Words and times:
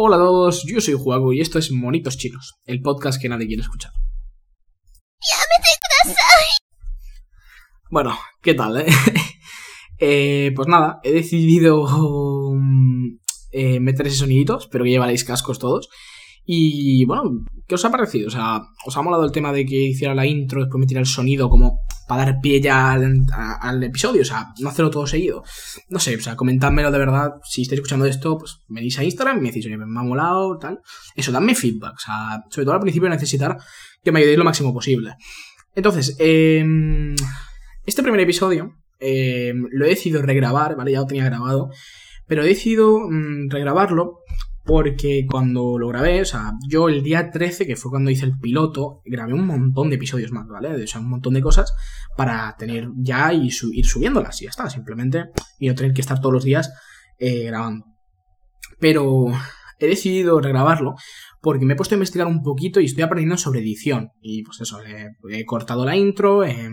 Hola 0.00 0.14
a 0.14 0.20
todos, 0.20 0.62
yo 0.64 0.80
soy 0.80 0.94
Juago 0.94 1.32
y 1.32 1.40
esto 1.40 1.58
es 1.58 1.72
Monitos 1.72 2.16
Chinos, 2.16 2.54
el 2.66 2.80
podcast 2.82 3.20
que 3.20 3.28
nadie 3.28 3.48
quiere 3.48 3.62
escuchar. 3.62 3.90
Bueno, 7.90 8.16
¿qué 8.40 8.54
tal? 8.54 8.80
Eh? 8.80 8.86
Eh, 10.00 10.52
pues 10.54 10.68
nada, 10.68 11.00
he 11.02 11.10
decidido 11.10 11.84
mm, 12.54 13.18
eh, 13.50 13.80
meter 13.80 14.06
ese 14.06 14.18
sonidito, 14.18 14.58
espero 14.58 14.84
que 14.84 14.90
llevaréis 14.90 15.24
cascos 15.24 15.58
todos. 15.58 15.88
Y 16.44 17.04
bueno, 17.04 17.44
¿qué 17.66 17.74
os 17.74 17.84
ha 17.84 17.90
parecido? 17.90 18.28
O 18.28 18.30
sea, 18.30 18.62
¿os 18.86 18.96
ha 18.96 19.02
molado 19.02 19.24
el 19.24 19.32
tema 19.32 19.52
de 19.52 19.66
que 19.66 19.74
hiciera 19.74 20.14
la 20.14 20.24
intro, 20.24 20.60
después 20.60 20.78
metiera 20.78 21.00
el 21.00 21.06
sonido 21.06 21.50
como 21.50 21.80
para 22.08 22.24
dar 22.24 22.40
pie 22.40 22.60
ya 22.60 22.92
al, 22.92 23.84
episodio? 23.84 24.22
O 24.22 24.24
sea, 24.24 24.48
no 24.58 24.70
hacerlo 24.70 24.90
todo 24.90 25.06
seguido. 25.06 25.44
No 25.88 26.00
sé, 26.00 26.16
o 26.16 26.20
sea, 26.20 26.34
comentádmelo 26.34 26.90
de 26.90 26.98
verdad. 26.98 27.34
Si 27.44 27.62
estáis 27.62 27.78
escuchando 27.78 28.06
esto, 28.06 28.38
pues 28.38 28.60
venís 28.66 28.98
a 28.98 29.04
Instagram 29.04 29.38
y 29.38 29.40
me 29.42 29.48
decís, 29.48 29.66
oye, 29.66 29.76
me 29.76 29.84
ha 29.84 30.02
molado, 30.02 30.58
tal. 30.58 30.80
Eso, 31.14 31.30
dadme 31.30 31.54
feedback. 31.54 31.94
O 31.94 31.98
sea, 31.98 32.42
sobre 32.50 32.64
todo 32.64 32.74
al 32.74 32.80
principio 32.80 33.08
necesitar 33.08 33.56
que 34.02 34.10
me 34.10 34.18
ayudéis 34.20 34.38
lo 34.38 34.44
máximo 34.44 34.72
posible. 34.72 35.14
Entonces, 35.74 36.16
em, 36.18 37.14
este 37.84 38.02
primer 38.02 38.20
episodio 38.20 38.74
em, 38.98 39.66
lo 39.70 39.84
he 39.84 39.90
decidido 39.90 40.22
regrabar, 40.22 40.74
¿vale? 40.74 40.92
Ya 40.92 41.00
lo 41.00 41.06
tenía 41.06 41.26
grabado. 41.26 41.70
Pero 42.26 42.42
he 42.42 42.48
decidido 42.48 42.98
mm, 42.98 43.50
regrabarlo 43.50 44.20
porque 44.68 45.24
cuando 45.26 45.78
lo 45.78 45.88
grabé, 45.88 46.20
o 46.20 46.24
sea, 46.26 46.52
yo 46.68 46.90
el 46.90 47.02
día 47.02 47.30
13, 47.30 47.66
que 47.66 47.74
fue 47.74 47.90
cuando 47.90 48.10
hice 48.10 48.26
el 48.26 48.38
piloto, 48.38 49.00
grabé 49.06 49.32
un 49.32 49.46
montón 49.46 49.88
de 49.88 49.96
episodios 49.96 50.30
más, 50.30 50.46
¿vale? 50.46 50.84
O 50.84 50.86
sea, 50.86 51.00
un 51.00 51.08
montón 51.08 51.32
de 51.32 51.40
cosas 51.40 51.72
para 52.18 52.54
tener 52.58 52.90
ya 52.98 53.32
y 53.32 53.46
ir 53.46 53.86
subiéndolas 53.86 54.42
y 54.42 54.44
ya 54.44 54.50
está, 54.50 54.68
simplemente, 54.68 55.30
y 55.58 55.68
no 55.68 55.74
tener 55.74 55.94
que 55.94 56.02
estar 56.02 56.20
todos 56.20 56.34
los 56.34 56.44
días 56.44 56.70
eh, 57.18 57.44
grabando. 57.44 57.86
Pero 58.78 59.28
he 59.78 59.86
decidido 59.86 60.38
regrabarlo 60.38 60.96
porque 61.40 61.64
me 61.64 61.72
he 61.72 61.76
puesto 61.76 61.94
a 61.94 61.96
investigar 61.96 62.26
un 62.26 62.42
poquito 62.42 62.78
y 62.78 62.84
estoy 62.84 63.04
aprendiendo 63.04 63.38
sobre 63.38 63.60
edición. 63.60 64.10
Y 64.20 64.42
pues 64.42 64.60
eso, 64.60 64.80
he, 64.82 65.46
cortado 65.46 65.86
la 65.86 65.96
intro, 65.96 66.44
he, 66.44 66.68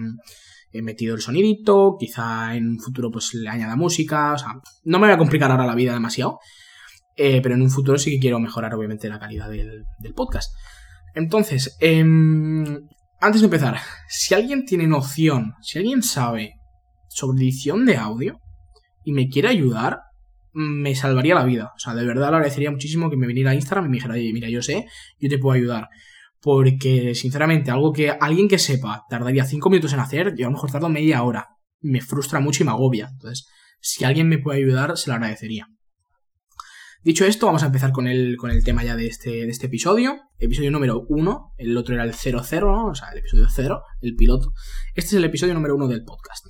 he 0.73 0.81
metido 0.81 1.15
el 1.15 1.21
sonidito, 1.21 1.95
quizá 1.97 2.57
en 2.57 2.71
un 2.71 2.79
futuro 2.81 3.09
pues 3.09 3.33
le 3.35 3.47
añada 3.47 3.77
música, 3.77 4.33
o 4.33 4.37
sea, 4.37 4.49
no 4.83 4.99
me 4.99 5.07
voy 5.07 5.13
a 5.13 5.17
complicar 5.17 5.49
ahora 5.49 5.65
la 5.65 5.75
vida 5.75 5.93
demasiado. 5.93 6.39
Eh, 7.15 7.39
pero 7.41 7.55
en 7.55 7.61
un 7.61 7.71
futuro 7.71 7.97
sí 7.97 8.11
que 8.11 8.19
quiero 8.19 8.39
mejorar, 8.39 8.73
obviamente, 8.73 9.07
la 9.07 9.19
calidad 9.19 9.49
del, 9.49 9.85
podcast. 10.15 10.53
Entonces, 11.13 11.77
em, 11.79 12.87
antes 13.21 13.41
de 13.41 13.45
empezar, 13.45 13.77
si 14.09 14.33
alguien 14.33 14.65
tiene 14.65 14.87
noción, 14.87 15.53
si 15.61 15.79
alguien 15.79 16.03
sabe 16.03 16.55
sobre 17.07 17.41
edición 17.41 17.85
de 17.85 17.95
audio 17.95 18.39
y 19.05 19.13
me 19.13 19.29
quiere 19.29 19.47
ayudar, 19.47 20.01
me 20.51 20.95
salvaría 20.95 21.35
la 21.35 21.45
vida. 21.45 21.71
O 21.75 21.79
sea, 21.79 21.93
de 21.95 22.05
verdad 22.05 22.29
le 22.29 22.35
agradecería 22.37 22.71
muchísimo 22.71 23.09
que 23.09 23.17
me 23.17 23.27
viniera 23.27 23.51
a 23.51 23.55
Instagram 23.55 23.85
y 23.85 23.89
me 23.89 23.95
dijera, 23.97 24.13
oye, 24.15 24.33
mira, 24.33 24.49
yo 24.49 24.61
sé, 24.61 24.85
yo 25.19 25.29
te 25.29 25.37
puedo 25.37 25.55
ayudar. 25.55 25.89
Porque, 26.41 27.15
sinceramente, 27.15 27.71
algo 27.71 27.91
que 27.91 28.09
alguien 28.09 28.47
que 28.47 28.59
sepa 28.59 29.03
tardaría 29.09 29.45
5 29.45 29.69
minutos 29.69 29.93
en 29.93 29.99
hacer, 29.99 30.35
yo 30.35 30.45
a 30.45 30.49
lo 30.49 30.53
mejor 30.53 30.71
tardo 30.71 30.89
media 30.89 31.23
hora. 31.23 31.47
Me 31.81 32.01
frustra 32.01 32.39
mucho 32.39 32.63
y 32.63 32.65
me 32.65 32.71
agobia. 32.71 33.09
Entonces, 33.11 33.47
si 33.81 34.05
alguien 34.05 34.27
me 34.27 34.37
puede 34.37 34.59
ayudar, 34.59 34.97
se 34.97 35.09
lo 35.09 35.15
agradecería. 35.15 35.67
Dicho 37.05 37.23
esto, 37.23 37.45
vamos 37.45 37.61
a 37.61 37.67
empezar 37.67 37.91
con 37.91 38.07
el, 38.07 38.35
con 38.35 38.49
el 38.49 38.63
tema 38.63 38.83
ya 38.83 38.95
de 38.95 39.05
este, 39.05 39.29
de 39.29 39.49
este 39.49 39.67
episodio. 39.67 40.21
Episodio 40.39 40.71
número 40.71 41.05
1, 41.07 41.53
el 41.59 41.77
otro 41.77 41.93
era 41.93 42.03
el 42.03 42.15
00, 42.15 42.71
¿no? 42.71 42.87
o 42.87 42.95
sea, 42.95 43.09
el 43.09 43.19
episodio 43.19 43.45
0, 43.47 43.79
el 44.01 44.15
piloto. 44.15 44.53
Este 44.95 45.09
es 45.09 45.13
el 45.13 45.23
episodio 45.23 45.53
número 45.53 45.75
1 45.75 45.87
del 45.87 46.03
podcast. 46.03 46.47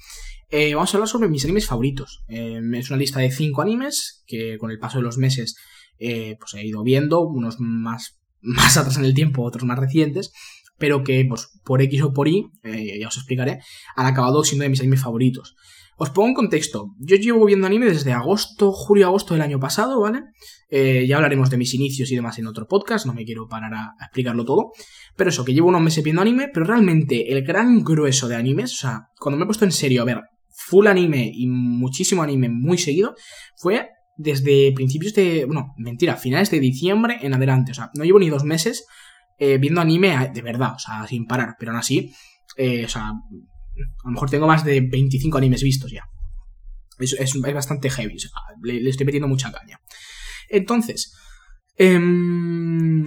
Eh, 0.50 0.74
vamos 0.74 0.94
a 0.94 0.98
hablar 0.98 1.10
sobre 1.10 1.28
mis 1.28 1.44
animes 1.44 1.66
favoritos. 1.66 2.24
Eh, 2.30 2.62
es 2.74 2.90
una 2.90 2.98
lista 2.98 3.20
de 3.20 3.32
5 3.32 3.62
animes 3.62 4.24
que 4.28 4.58
con 4.58 4.72
el 4.72 4.80
paso 4.80 5.00
de 5.00 5.04
los 5.04 5.18
meses 5.18 5.58
eh, 6.00 6.38
pues 6.40 6.54
he 6.54 6.66
ido 6.66 6.84
viendo, 6.84 7.20
unos 7.20 7.58
más, 7.60 8.22
más 8.40 8.78
atrás 8.78 8.96
en 8.96 9.04
el 9.04 9.14
tiempo, 9.14 9.44
otros 9.44 9.66
más 9.66 9.78
recientes, 9.78 10.32
pero 10.78 11.04
que 11.04 11.26
pues 11.28 11.50
por 11.66 11.82
X 11.82 12.02
o 12.02 12.14
por 12.14 12.30
Y, 12.30 12.50
ya 12.64 13.10
os 13.10 13.18
explicaré, 13.18 13.60
han 13.98 14.06
acabado 14.06 14.42
siendo 14.46 14.64
de 14.64 14.70
mis 14.70 14.80
animes 14.80 15.02
favoritos. 15.02 15.58
Os 15.98 16.10
pongo 16.10 16.28
en 16.28 16.34
contexto. 16.34 16.94
Yo 17.00 17.16
llevo 17.16 17.46
viendo 17.46 17.68
anime 17.68 17.86
desde 17.86 18.12
agosto, 18.12 18.72
julio-agosto 18.72 19.34
del 19.34 19.44
año 19.44 19.60
pasado, 19.60 20.02
¿vale? 20.02 20.24
Eh, 20.70 21.06
ya 21.08 21.16
hablaremos 21.16 21.50
de 21.50 21.58
mis 21.58 21.74
inicios 21.74 22.12
y 22.12 22.16
demás 22.16 22.38
en 22.38 22.48
otro 22.48 22.68
podcast, 22.68 23.06
no 23.06 23.14
me 23.14 23.24
quiero 23.24 23.48
parar 23.48 23.74
a, 23.74 23.94
explicarlo 24.02 24.44
todo. 24.44 24.72
Pero 25.16 25.30
eso, 25.30 25.46
que 25.46 25.54
llevo 25.54 25.70
unos 25.70 25.82
meses 25.82 26.04
viendo 26.04 26.22
anime, 26.22 26.50
pero 26.54 26.66
realmente 26.66 27.32
el 27.32 27.44
gran 27.46 27.84
grueso 27.84 28.28
de 28.28 28.36
animes, 28.36 28.74
o 28.74 28.78
sea, 28.78 29.08
cuando 29.18 29.38
me 29.38 29.44
he 29.44 29.46
puesto 29.46 29.64
en 29.64 29.72
serio 29.72 30.02
a 30.02 30.06
ver 30.06 30.22
full 30.50 30.88
anime 30.88 31.32
y 31.34 31.48
muchísimo 31.48 32.24
anime 32.24 32.50
muy 32.50 32.78
seguido, 32.78 33.16
fue 33.56 33.90
desde 34.18 34.74
principios 34.74 35.14
de. 35.14 35.46
Bueno, 35.46 35.74
mentira, 35.78 36.18
finales 36.18 36.52
de 36.52 36.60
diciembre 36.60 37.20
en 37.22 37.34
adelante. 37.34 37.72
O 37.72 37.76
sea, 37.76 37.90
no 37.94 38.04
llevo 38.04 38.20
ni 38.20 38.30
dos 38.30 38.44
meses 38.44 38.86
eh, 39.38 39.58
viendo 39.58 39.82
anime 39.82 40.32
de 40.34 40.42
verdad, 40.42 40.74
o 40.76 40.80
sea, 40.80 41.08
sin 41.08 41.26
parar. 41.26 41.56
Pero 41.60 41.72
aún 41.72 41.80
así, 41.80 42.12
eh, 42.58 42.86
o 42.86 42.90
sea, 42.90 43.12
a 43.82 44.08
lo 44.08 44.12
mejor 44.12 44.30
tengo 44.30 44.48
más 44.48 44.64
de 44.64 44.82
25 44.82 45.38
animes 45.38 45.64
vistos 45.64 45.92
ya. 45.92 46.04
Es, 47.00 47.34
bastante 47.42 47.90
heavy. 47.90 48.16
le, 48.64 48.90
estoy 48.90 49.06
metiendo 49.06 49.28
mucha 49.28 49.52
caña. 49.52 49.80
Entonces, 50.50 51.14
em, 51.78 53.06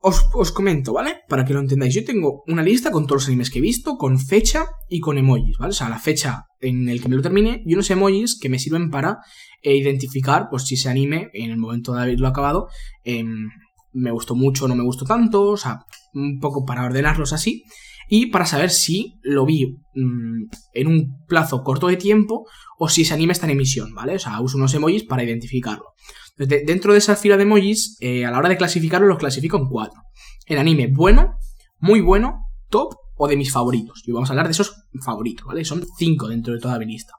os, 0.00 0.52
comento, 0.52 0.92
¿vale? 0.92 1.20
Para 1.28 1.44
que 1.44 1.54
lo 1.54 1.60
entendáis. 1.60 1.94
Yo 1.94 2.04
tengo 2.04 2.42
una 2.46 2.62
lista 2.62 2.90
con 2.90 3.06
todos 3.06 3.22
los 3.22 3.28
animes 3.28 3.50
que 3.50 3.58
he 3.58 3.62
visto, 3.62 3.96
con 3.96 4.18
fecha 4.18 4.66
y 4.88 5.00
con 5.00 5.18
emojis, 5.18 5.56
¿vale? 5.58 5.70
O 5.70 5.74
sea, 5.74 5.88
la 5.88 5.98
fecha 5.98 6.46
en 6.60 6.88
el 6.88 7.00
que 7.00 7.08
me 7.08 7.16
lo 7.16 7.22
termine 7.22 7.62
y 7.64 7.74
unos 7.74 7.90
emojis 7.90 8.38
que 8.38 8.48
me 8.48 8.58
sirven 8.58 8.90
para 8.90 9.18
eh, 9.62 9.76
identificar, 9.76 10.48
pues, 10.50 10.64
si 10.64 10.74
ese 10.74 10.88
anime, 10.88 11.30
en 11.32 11.50
el 11.50 11.56
momento 11.56 11.94
de 11.94 12.02
haberlo 12.02 12.28
acabado, 12.28 12.68
em, 13.04 13.48
me 13.92 14.10
gustó 14.10 14.34
mucho 14.34 14.66
o 14.66 14.68
no 14.68 14.74
me 14.74 14.84
gustó 14.84 15.04
tanto, 15.04 15.48
o 15.48 15.56
sea, 15.56 15.80
un 16.14 16.38
poco 16.40 16.64
para 16.64 16.84
ordenarlos 16.84 17.32
así 17.32 17.64
y 18.12 18.26
para 18.26 18.44
saber 18.44 18.70
si 18.70 19.20
lo 19.22 19.46
vi 19.46 19.78
mm, 19.94 20.50
en 20.74 20.86
un 20.88 21.24
plazo 21.28 21.62
corto 21.62 21.86
de 21.86 21.96
tiempo 21.96 22.44
o 22.76 22.88
si 22.88 23.02
ese 23.02 23.14
anime 23.14 23.32
está 23.32 23.46
en 23.46 23.52
emisión, 23.52 23.94
¿vale? 23.94 24.16
O 24.16 24.18
sea, 24.18 24.40
uso 24.40 24.56
unos 24.56 24.74
emojis 24.74 25.04
para 25.04 25.22
identificarlo. 25.22 25.94
Dentro 26.36 26.92
de 26.92 26.98
esa 26.98 27.14
fila 27.14 27.36
de 27.36 27.44
emojis, 27.44 27.96
eh, 28.00 28.26
a 28.26 28.32
la 28.32 28.38
hora 28.38 28.48
de 28.48 28.56
clasificarlo, 28.56 29.06
los 29.06 29.18
clasifico 29.18 29.58
en 29.58 29.68
cuatro. 29.68 30.02
El 30.46 30.58
anime 30.58 30.88
bueno, 30.88 31.36
muy 31.78 32.00
bueno, 32.00 32.46
top 32.68 32.94
o 33.16 33.28
de 33.28 33.36
mis 33.36 33.52
favoritos. 33.52 34.02
Y 34.04 34.10
vamos 34.10 34.28
a 34.28 34.32
hablar 34.32 34.46
de 34.46 34.52
esos 34.52 34.74
favoritos, 35.04 35.46
¿vale? 35.46 35.64
Son 35.64 35.86
cinco 35.96 36.26
dentro 36.26 36.52
de 36.52 36.58
toda 36.58 36.80
mi 36.80 36.86
lista. 36.86 37.12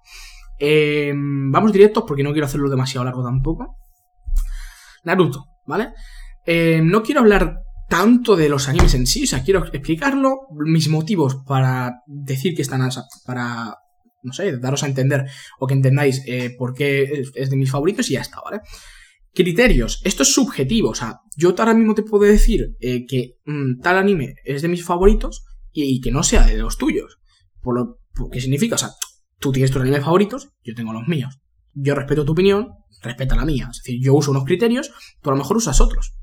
Em, 0.59 1.51
vamos 1.51 1.71
directos 1.71 2.03
porque 2.05 2.23
no 2.23 2.33
quiero 2.33 2.47
hacerlo 2.47 2.69
demasiado 2.69 3.05
largo 3.05 3.23
tampoco. 3.23 3.77
Naruto, 5.05 5.45
¿vale? 5.65 5.93
Em, 6.45 6.85
no 6.85 7.01
quiero 7.01 7.21
hablar 7.21 7.61
tanto 7.91 8.37
de 8.37 8.47
los 8.47 8.69
animes 8.69 8.93
en 8.93 9.05
sí, 9.05 9.25
o 9.25 9.27
sea, 9.27 9.43
quiero 9.43 9.65
explicarlo, 9.65 10.47
mis 10.63 10.87
motivos 10.87 11.35
para 11.45 11.95
decir 12.07 12.55
que 12.55 12.61
están, 12.61 12.89
para, 13.25 13.75
no 14.23 14.31
sé, 14.31 14.57
daros 14.59 14.83
a 14.83 14.87
entender 14.87 15.25
o 15.59 15.67
que 15.67 15.73
entendáis 15.73 16.23
eh, 16.25 16.55
por 16.57 16.73
qué 16.73 17.25
es, 17.35 17.49
de 17.49 17.57
mis 17.57 17.69
favoritos 17.69 18.09
y 18.09 18.13
ya 18.13 18.21
está, 18.21 18.39
¿vale? 18.45 18.61
Criterios, 19.33 19.99
esto 20.05 20.23
es 20.23 20.33
subjetivo, 20.33 20.91
o 20.91 20.95
sea, 20.95 21.19
yo 21.35 21.53
ahora 21.57 21.73
mismo 21.73 21.93
te 21.93 22.03
puedo 22.03 22.23
decir 22.23 22.77
eh, 22.79 23.05
que 23.05 23.35
mm, 23.45 23.81
tal 23.81 23.97
anime 23.97 24.35
es 24.45 24.61
de 24.61 24.69
mis 24.69 24.85
favoritos 24.85 25.43
y, 25.73 25.99
que 25.99 26.11
no 26.11 26.23
sea 26.23 26.45
de 26.45 26.57
los 26.59 26.77
tuyos. 26.77 27.19
Por 27.61 27.75
lo 27.75 28.29
que 28.31 28.39
significa, 28.39 28.75
o 28.75 28.77
sea, 28.77 28.91
tú 29.37 29.51
tienes 29.51 29.69
tus 29.69 29.81
animes 29.81 30.05
favoritos, 30.05 30.53
yo 30.63 30.73
tengo 30.75 30.93
los 30.93 31.09
míos. 31.09 31.39
Yo 31.73 31.93
respeto 31.93 32.23
tu 32.23 32.31
opinión, 32.31 32.69
respeta 33.01 33.35
la 33.35 33.43
mía. 33.43 33.67
Es 33.69 33.79
decir, 33.83 33.99
yo 34.01 34.13
uso 34.13 34.31
unos 34.31 34.45
criterios, 34.45 34.91
tú 35.21 35.29
a 35.29 35.33
lo 35.33 35.39
mejor 35.39 35.57
usas 35.57 35.81
otros. 35.81 36.13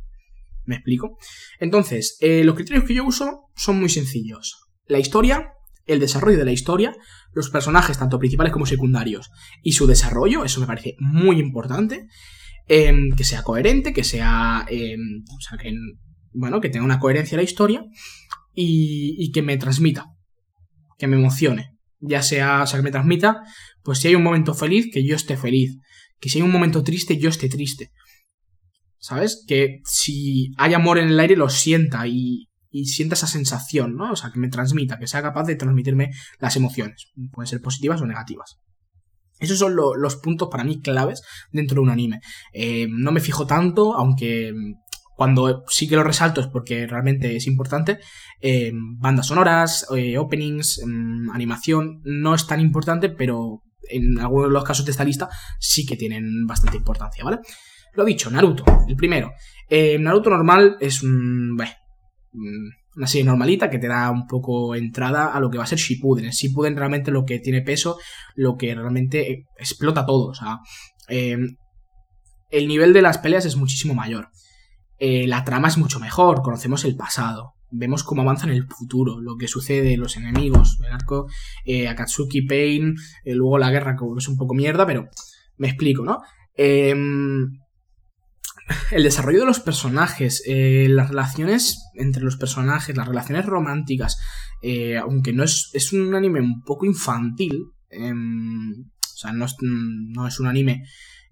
¿Me 0.68 0.74
explico? 0.74 1.16
Entonces, 1.60 2.18
eh, 2.20 2.44
los 2.44 2.54
criterios 2.54 2.84
que 2.84 2.92
yo 2.92 3.06
uso 3.06 3.48
son 3.56 3.80
muy 3.80 3.88
sencillos. 3.88 4.66
La 4.86 4.98
historia, 4.98 5.54
el 5.86 5.98
desarrollo 5.98 6.36
de 6.36 6.44
la 6.44 6.52
historia, 6.52 6.94
los 7.32 7.48
personajes, 7.48 7.98
tanto 7.98 8.18
principales 8.18 8.52
como 8.52 8.66
secundarios, 8.66 9.30
y 9.62 9.72
su 9.72 9.86
desarrollo, 9.86 10.44
eso 10.44 10.60
me 10.60 10.66
parece 10.66 10.94
muy 10.98 11.40
importante. 11.40 12.06
Em, 12.68 13.12
que 13.16 13.24
sea 13.24 13.42
coherente, 13.42 13.94
que 13.94 14.04
sea. 14.04 14.66
Em, 14.68 15.24
o 15.34 15.40
sea, 15.40 15.56
que. 15.56 15.72
Bueno, 16.34 16.60
que 16.60 16.68
tenga 16.68 16.84
una 16.84 16.98
coherencia 16.98 17.38
la 17.38 17.44
historia. 17.44 17.82
Y, 18.52 19.16
y, 19.18 19.32
que 19.32 19.40
me 19.40 19.56
transmita. 19.56 20.04
Que 20.98 21.06
me 21.06 21.16
emocione. 21.16 21.78
Ya 21.98 22.20
sea, 22.20 22.64
o 22.64 22.66
sea, 22.66 22.78
que 22.80 22.84
me 22.84 22.90
transmita. 22.90 23.42
Pues 23.82 24.00
si 24.00 24.08
hay 24.08 24.16
un 24.16 24.22
momento 24.22 24.52
feliz, 24.52 24.90
que 24.92 25.02
yo 25.02 25.16
esté 25.16 25.38
feliz. 25.38 25.78
Que 26.20 26.28
si 26.28 26.38
hay 26.38 26.42
un 26.42 26.52
momento 26.52 26.84
triste, 26.84 27.16
yo 27.16 27.30
esté 27.30 27.48
triste. 27.48 27.90
¿Sabes? 28.98 29.44
Que 29.46 29.80
si 29.84 30.52
hay 30.56 30.74
amor 30.74 30.98
en 30.98 31.08
el 31.08 31.20
aire 31.20 31.36
lo 31.36 31.48
sienta 31.48 32.06
y, 32.06 32.48
y 32.70 32.86
sienta 32.86 33.14
esa 33.14 33.26
sensación, 33.26 33.96
¿no? 33.96 34.12
O 34.12 34.16
sea, 34.16 34.30
que 34.30 34.38
me 34.38 34.48
transmita, 34.48 34.98
que 34.98 35.06
sea 35.06 35.22
capaz 35.22 35.44
de 35.44 35.56
transmitirme 35.56 36.10
las 36.38 36.56
emociones, 36.56 37.12
pueden 37.32 37.48
ser 37.48 37.60
positivas 37.60 38.00
o 38.00 38.06
negativas. 38.06 38.58
Esos 39.40 39.58
son 39.58 39.76
los 39.76 40.16
puntos 40.16 40.48
para 40.50 40.64
mí 40.64 40.80
claves 40.80 41.22
dentro 41.52 41.76
de 41.76 41.80
un 41.82 41.90
anime. 41.90 42.20
Eh, 42.52 42.88
no 42.90 43.12
me 43.12 43.20
fijo 43.20 43.46
tanto, 43.46 43.94
aunque 43.94 44.52
cuando 45.14 45.64
sí 45.68 45.88
que 45.88 45.96
lo 45.96 46.04
resalto 46.04 46.40
es 46.40 46.48
porque 46.48 46.86
realmente 46.86 47.36
es 47.36 47.46
importante. 47.46 47.98
Eh, 48.40 48.72
bandas 48.74 49.26
sonoras, 49.26 49.86
eh, 49.96 50.18
openings, 50.18 50.82
mm, 50.84 51.30
animación, 51.30 52.00
no 52.04 52.34
es 52.34 52.46
tan 52.46 52.60
importante, 52.60 53.08
pero 53.08 53.62
en 53.90 54.18
algunos 54.18 54.48
de 54.48 54.52
los 54.52 54.64
casos 54.64 54.84
de 54.84 54.92
esta 54.92 55.04
lista 55.04 55.28
sí 55.58 55.86
que 55.86 55.96
tienen 55.96 56.46
bastante 56.46 56.76
importancia, 56.76 57.24
¿vale? 57.24 57.38
Lo 57.94 58.04
dicho, 58.04 58.30
Naruto, 58.30 58.64
el 58.86 58.96
primero. 58.96 59.32
Eh, 59.68 59.98
Naruto 59.98 60.30
normal 60.30 60.76
es 60.80 61.02
un... 61.02 61.58
una 62.96 63.06
serie 63.06 63.24
normalita 63.24 63.70
que 63.70 63.78
te 63.78 63.88
da 63.88 64.10
un 64.10 64.26
poco 64.26 64.74
entrada 64.74 65.32
a 65.32 65.40
lo 65.40 65.50
que 65.50 65.58
va 65.58 65.64
a 65.64 65.68
ser 65.68 65.78
Shippuden. 65.78 66.26
En 66.26 66.30
Shippuden 66.30 66.76
realmente 66.76 67.10
lo 67.10 67.24
que 67.24 67.38
tiene 67.38 67.62
peso, 67.62 67.98
lo 68.34 68.56
que 68.56 68.74
realmente 68.74 69.46
explota 69.56 70.06
todo. 70.06 70.28
O 70.28 70.34
sea, 70.34 70.58
eh, 71.08 71.38
el 72.50 72.68
nivel 72.68 72.92
de 72.92 73.02
las 73.02 73.18
peleas 73.18 73.44
es 73.44 73.56
muchísimo 73.56 73.94
mayor. 73.94 74.30
Eh, 74.98 75.26
la 75.26 75.44
trama 75.44 75.68
es 75.68 75.78
mucho 75.78 76.00
mejor, 76.00 76.42
conocemos 76.42 76.84
el 76.84 76.96
pasado, 76.96 77.54
vemos 77.70 78.02
cómo 78.02 78.22
avanza 78.22 78.46
en 78.46 78.52
el 78.52 78.66
futuro, 78.66 79.20
lo 79.20 79.36
que 79.36 79.46
sucede, 79.46 79.96
los 79.96 80.16
enemigos, 80.16 80.78
el 80.84 80.92
arco 80.92 81.28
eh, 81.64 81.86
Akatsuki 81.86 82.42
Pain, 82.42 82.96
eh, 83.24 83.34
luego 83.34 83.58
la 83.58 83.70
guerra, 83.70 83.94
como 83.94 84.18
es 84.18 84.26
un 84.26 84.36
poco 84.36 84.54
mierda, 84.54 84.86
pero 84.86 85.08
me 85.56 85.68
explico, 85.68 86.04
¿no? 86.04 86.20
El 88.90 89.02
desarrollo 89.02 89.40
de 89.40 89.46
los 89.46 89.60
personajes, 89.60 90.42
las 90.46 91.08
relaciones 91.08 91.90
entre 91.94 92.22
los 92.22 92.36
personajes, 92.36 92.96
las 92.96 93.08
relaciones 93.08 93.46
románticas, 93.46 94.18
aunque 95.02 95.32
no 95.32 95.44
es, 95.44 95.70
es 95.72 95.92
un 95.92 96.14
anime 96.14 96.40
un 96.40 96.62
poco 96.62 96.86
infantil, 96.86 97.64
em, 97.90 98.72
o 98.80 99.16
sea, 99.16 99.32
no 99.32 99.46
es, 99.46 99.56
no 99.60 100.26
es 100.26 100.38
un 100.40 100.46
anime 100.46 100.84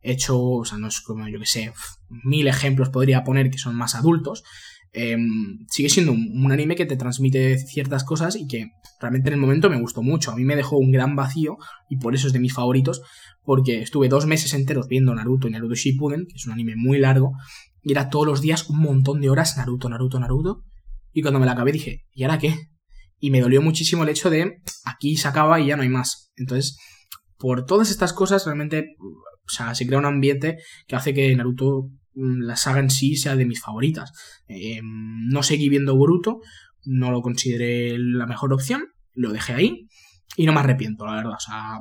hecho, 0.03 0.41
o 0.41 0.65
sea, 0.65 0.79
no 0.79 0.89
es 0.89 1.01
como, 1.01 1.29
yo 1.29 1.39
que 1.39 1.47
sé, 1.47 1.73
mil 2.09 2.47
ejemplos 2.47 2.91
podría 2.91 3.25
poner 3.25 3.51
que 3.51 3.59
son 3.59 3.77
más 3.77 3.95
adultos, 3.95 4.45
em, 4.93 5.67
sigue 5.69 5.89
siendo 5.89 6.13
un, 6.13 6.53
anime 6.53 6.77
que 6.77 6.87
te 6.87 6.97
transmite 6.97 7.59
ciertas 7.59 8.05
cosas 8.05 8.37
y 8.37 8.47
que 8.47 8.71
realmente 9.01 9.29
en 9.29 9.35
el 9.35 9.41
momento 9.41 9.71
me 9.71 9.81
gustó 9.81 10.03
mucho. 10.03 10.31
A 10.31 10.37
mí 10.37 10.45
me 10.45 10.57
dejó 10.57 10.77
un 10.79 10.91
gran 10.91 11.17
vacío 11.17 11.57
y 11.89 11.99
por 11.99 12.15
eso 12.15 12.27
es 12.27 12.33
de 12.33 12.41
mis 12.41 12.53
favoritos, 12.53 13.03
porque 13.43 13.81
estuve 13.83 14.09
dos 14.09 14.27
meses 14.27 14.55
enteros 14.55 14.89
viendo 14.89 15.15
Naruto 15.15 15.49
y 15.49 15.51
Naruto 15.51 15.75
Shippuden, 15.75 16.27
que 16.27 16.37
es 16.37 16.47
un 16.47 16.53
anime 16.53 16.75
muy 16.77 16.99
largo, 16.99 17.33
y 17.83 17.93
era 17.93 18.09
todos 18.09 18.27
los 18.27 18.41
días 18.41 18.69
un 18.69 18.81
montón 18.81 19.21
de 19.21 19.31
horas 19.31 19.57
Naruto, 19.57 19.89
Naruto, 19.89 20.19
Naruto. 20.19 20.65
Y 21.13 21.23
cuando 21.23 21.41
me 21.41 21.47
la 21.47 21.53
acabé 21.53 21.73
dije, 21.73 22.05
¿y 22.13 22.25
ahora 22.25 22.39
qué? 22.39 22.55
Y 23.19 23.31
me 23.31 23.41
dolió 23.41 23.63
muchísimo 23.63 24.03
el 24.03 24.11
hecho 24.11 24.29
de 24.29 24.61
aquí 24.85 25.17
se 25.17 25.29
acaba 25.29 25.61
y 25.61 25.67
ya 25.67 25.77
no 25.77 25.83
hay 25.83 25.89
más. 25.89 26.31
Entonces, 26.37 26.77
por 27.39 27.65
todas 27.65 27.91
estas 27.91 28.13
cosas, 28.13 28.45
realmente 28.45 28.97
o 29.47 29.53
sea, 29.53 29.75
se 29.75 29.87
crea 29.87 29.99
un 29.99 30.07
ambiente 30.07 30.59
que 30.87 30.97
hace 30.97 31.15
que 31.15 31.35
Naruto, 31.35 31.91
mm, 32.15 32.43
la 32.43 32.57
saga 32.57 32.81
en 32.81 32.91
sí, 32.91 33.17
sea 33.17 33.37
de 33.37 33.47
mis 33.47 33.61
favoritas. 33.61 34.13
Eh, 34.49 34.81
no 34.83 35.43
seguí 35.43 35.69
viendo 35.69 35.97
Boruto, 35.97 36.41
no 36.87 37.11
lo 37.11 37.23
consideré 37.23 37.99
la 37.99 38.27
mejor 38.27 38.53
opción, 38.53 38.85
lo 39.15 39.33
dejé 39.33 39.55
ahí 39.55 39.89
y 40.37 40.47
no 40.47 40.53
me 40.53 40.61
arrepiento, 40.61 41.07
la 41.07 41.17
verdad. 41.17 41.35
O 41.35 41.41
sea, 41.41 41.81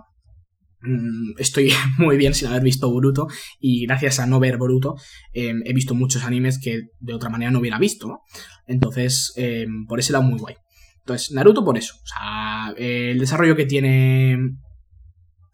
mm, 0.82 1.40
estoy 1.40 1.72
muy 1.98 2.18
bien 2.18 2.34
sin 2.34 2.48
haber 2.48 2.64
visto 2.64 2.90
Boruto 2.90 3.28
y 3.60 3.86
gracias 3.86 4.20
a 4.20 4.26
no 4.26 4.40
ver 4.40 4.58
Boruto 4.58 4.96
em, 5.34 5.62
he 5.66 5.74
visto 5.74 5.96
muchos 5.96 6.24
animes 6.24 6.60
que 6.60 6.82
de 7.00 7.14
otra 7.14 7.30
manera 7.30 7.52
no 7.52 7.60
hubiera 7.60 7.80
visto, 7.80 8.08
¿no? 8.08 8.20
Entonces, 8.68 9.34
em, 9.36 9.86
por 9.88 10.00
ese 10.00 10.14
lado 10.14 10.24
muy 10.24 10.40
guay. 10.40 10.56
Entonces, 11.00 11.32
Naruto 11.32 11.64
por 11.64 11.78
eso. 11.78 11.94
O 12.04 12.08
sea, 12.08 12.74
el 12.78 13.20
desarrollo 13.20 13.56
que 13.56 13.66
tiene 13.66 14.38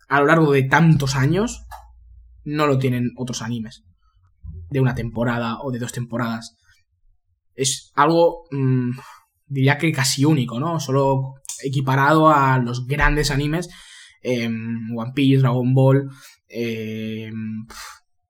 a 0.08 0.20
lo 0.22 0.26
largo 0.26 0.52
de 0.54 0.64
tantos 0.64 1.16
años 1.16 1.66
no 2.44 2.68
lo 2.68 2.78
tienen 2.78 3.12
otros 3.18 3.42
animes 3.42 3.84
de 4.70 4.80
una 4.80 4.96
temporada 4.96 5.60
o 5.62 5.72
de 5.72 5.80
dos 5.80 5.92
temporadas. 5.92 6.58
Es 7.54 7.92
algo, 7.96 8.44
mm, 8.52 8.92
diría 9.52 9.78
que 9.78 9.92
casi 9.92 10.26
único, 10.26 10.60
¿no? 10.60 10.80
Solo 10.80 11.36
equiparado 11.64 12.30
a 12.30 12.58
los 12.58 12.88
grandes 12.88 13.32
animes, 13.32 13.70
em, 14.24 14.98
One 14.98 15.12
Piece, 15.14 15.42
Dragon 15.42 15.74
Ball, 15.74 16.10
em, 16.48 17.66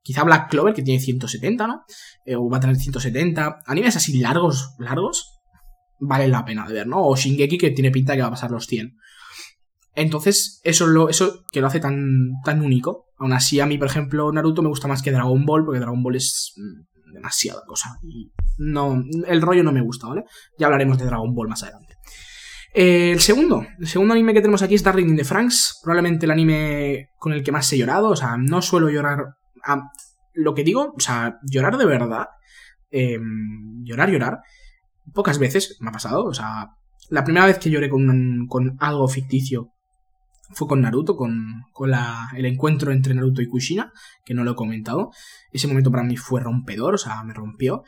quizá 0.01 0.23
Black 0.23 0.50
Clover, 0.50 0.73
que 0.73 0.81
tiene 0.81 1.00
170, 1.00 1.68
¿no? 1.68 1.83
Eh, 2.25 2.35
o 2.35 2.50
va 2.50 2.57
a 2.57 2.59
tener 2.59 2.75
170. 2.75 3.59
Animes 3.65 3.95
así 3.95 4.19
largos, 4.19 4.75
largos, 4.79 5.39
vale 6.00 6.27
la 6.27 6.44
pena 6.44 6.68
de 6.68 6.73
ver, 6.73 6.88
¿no? 6.88 7.06
O 7.06 7.15
Shingeki, 7.15 7.57
que 7.57 7.71
tiene 7.71 7.91
pinta 7.91 8.15
que 8.15 8.21
va 8.21 8.27
a 8.27 8.31
pasar 8.31 8.51
los 8.51 8.65
100. 8.65 8.97
Entonces, 9.94 10.59
eso, 10.63 10.88
lo, 10.88 11.09
eso 11.09 11.44
que 11.51 11.62
lo 11.62 11.68
hace 11.68 11.79
tan, 11.79 12.31
tan 12.44 12.62
único. 12.62 13.09
Aún 13.18 13.33
así, 13.33 13.59
a 13.59 13.68
mí, 13.68 13.77
por 13.77 13.88
ejemplo, 13.88 14.31
Naruto 14.31 14.63
me 14.63 14.69
gusta 14.69 14.88
más 14.88 15.03
que 15.03 15.12
Dragon 15.12 15.45
Ball, 15.45 15.65
porque 15.65 15.79
Dragon 15.79 16.01
Ball 16.01 16.15
es 16.15 16.53
mm, 16.56 17.13
demasiada 17.13 17.62
cosa. 17.68 18.00
Y 18.01 18.31
no, 18.57 19.03
el 19.27 19.42
rollo 19.42 19.63
no 19.63 19.71
me 19.71 19.81
gusta, 19.81 20.07
¿vale? 20.07 20.25
Ya 20.57 20.68
hablaremos 20.68 20.98
de 20.98 21.06
Dragon 21.06 21.33
Ball 21.33 21.50
más 21.50 21.63
adelante. 21.63 21.95
Eh, 22.74 23.12
el 23.12 23.19
segundo, 23.19 23.65
el 23.80 23.88
segundo 23.88 24.13
anime 24.13 24.33
que 24.33 24.42
tenemos 24.42 24.62
aquí 24.62 24.75
es 24.75 24.83
Darling 24.83 25.09
in 25.09 25.18
the 25.18 25.25
Franks, 25.25 25.80
probablemente 25.83 26.25
el 26.25 26.31
anime 26.31 27.09
con 27.18 27.33
el 27.33 27.44
que 27.44 27.51
más 27.51 27.71
he 27.74 27.77
llorado, 27.77 28.09
o 28.09 28.15
sea, 28.15 28.38
no 28.38 28.62
suelo 28.62 28.89
llorar, 28.89 29.36
lo 30.33 30.53
que 30.53 30.63
digo, 30.63 30.94
o 30.95 31.00
sea, 31.00 31.38
llorar 31.44 31.77
de 31.77 31.86
verdad, 31.86 32.27
em, 32.89 33.83
llorar, 33.83 34.09
llorar, 34.09 34.39
pocas 35.13 35.38
veces 35.38 35.77
me 35.81 35.89
ha 35.89 35.92
pasado, 35.92 36.24
o 36.24 36.33
sea, 36.33 36.69
la 37.09 37.25
primera 37.25 37.45
vez 37.45 37.59
que 37.59 37.69
lloré 37.69 37.89
con, 37.89 38.47
con 38.47 38.77
algo 38.80 39.07
ficticio 39.09 39.74
fue 40.54 40.68
con 40.68 40.81
Naruto, 40.81 41.15
con, 41.15 41.63
con 41.71 41.92
la, 41.92 42.30
el 42.36 42.45
encuentro 42.45 42.92
entre 42.92 43.13
Naruto 43.13 43.42
y 43.42 43.47
Kushina, 43.47 43.92
que 44.25 44.33
no 44.33 44.44
lo 44.44 44.51
he 44.51 44.56
comentado. 44.56 45.12
Ese 45.51 45.68
momento 45.68 45.92
para 45.92 46.04
mí 46.04 46.18
fue 46.18 46.42
rompedor, 46.42 46.95
o 46.95 46.97
sea, 46.97 47.24
me 47.24 47.33
rompió. 47.33 47.83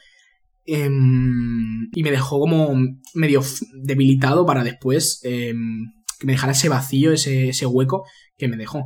Em, 0.66 1.90
y 1.94 2.04
me 2.04 2.12
dejó 2.12 2.40
como 2.40 2.74
medio 3.14 3.42
debilitado 3.84 4.46
para 4.46 4.64
después 4.64 5.20
em, 5.24 5.92
que 6.20 6.26
me 6.26 6.34
dejara 6.34 6.54
ese 6.54 6.70
vacío, 6.70 7.12
ese, 7.12 7.50
ese 7.50 7.66
hueco 7.66 8.06
que 8.38 8.48
me 8.48 8.58
dejó. 8.58 8.86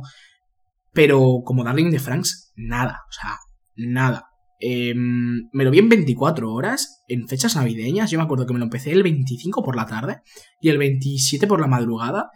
Pero 0.92 1.42
como 1.44 1.64
Darling 1.64 1.90
de 1.90 2.00
Franks, 2.00 2.52
nada, 2.56 3.00
o 3.08 3.12
sea, 3.12 3.36
nada. 3.76 4.26
Em, 4.60 5.48
me 5.52 5.64
lo 5.64 5.70
vi 5.70 5.78
en 5.78 5.88
24 5.88 6.52
horas, 6.52 7.04
en 7.06 7.28
fechas 7.28 7.54
navideñas. 7.54 8.10
Yo 8.10 8.18
me 8.18 8.24
acuerdo 8.24 8.46
que 8.46 8.52
me 8.52 8.58
lo 8.58 8.64
empecé 8.64 8.90
el 8.90 9.04
25 9.04 9.62
por 9.62 9.76
la 9.76 9.86
tarde 9.86 10.22
y 10.60 10.70
el 10.70 10.78
27 10.78 11.46
por 11.46 11.60
la 11.60 11.68
madrugada 11.68 12.30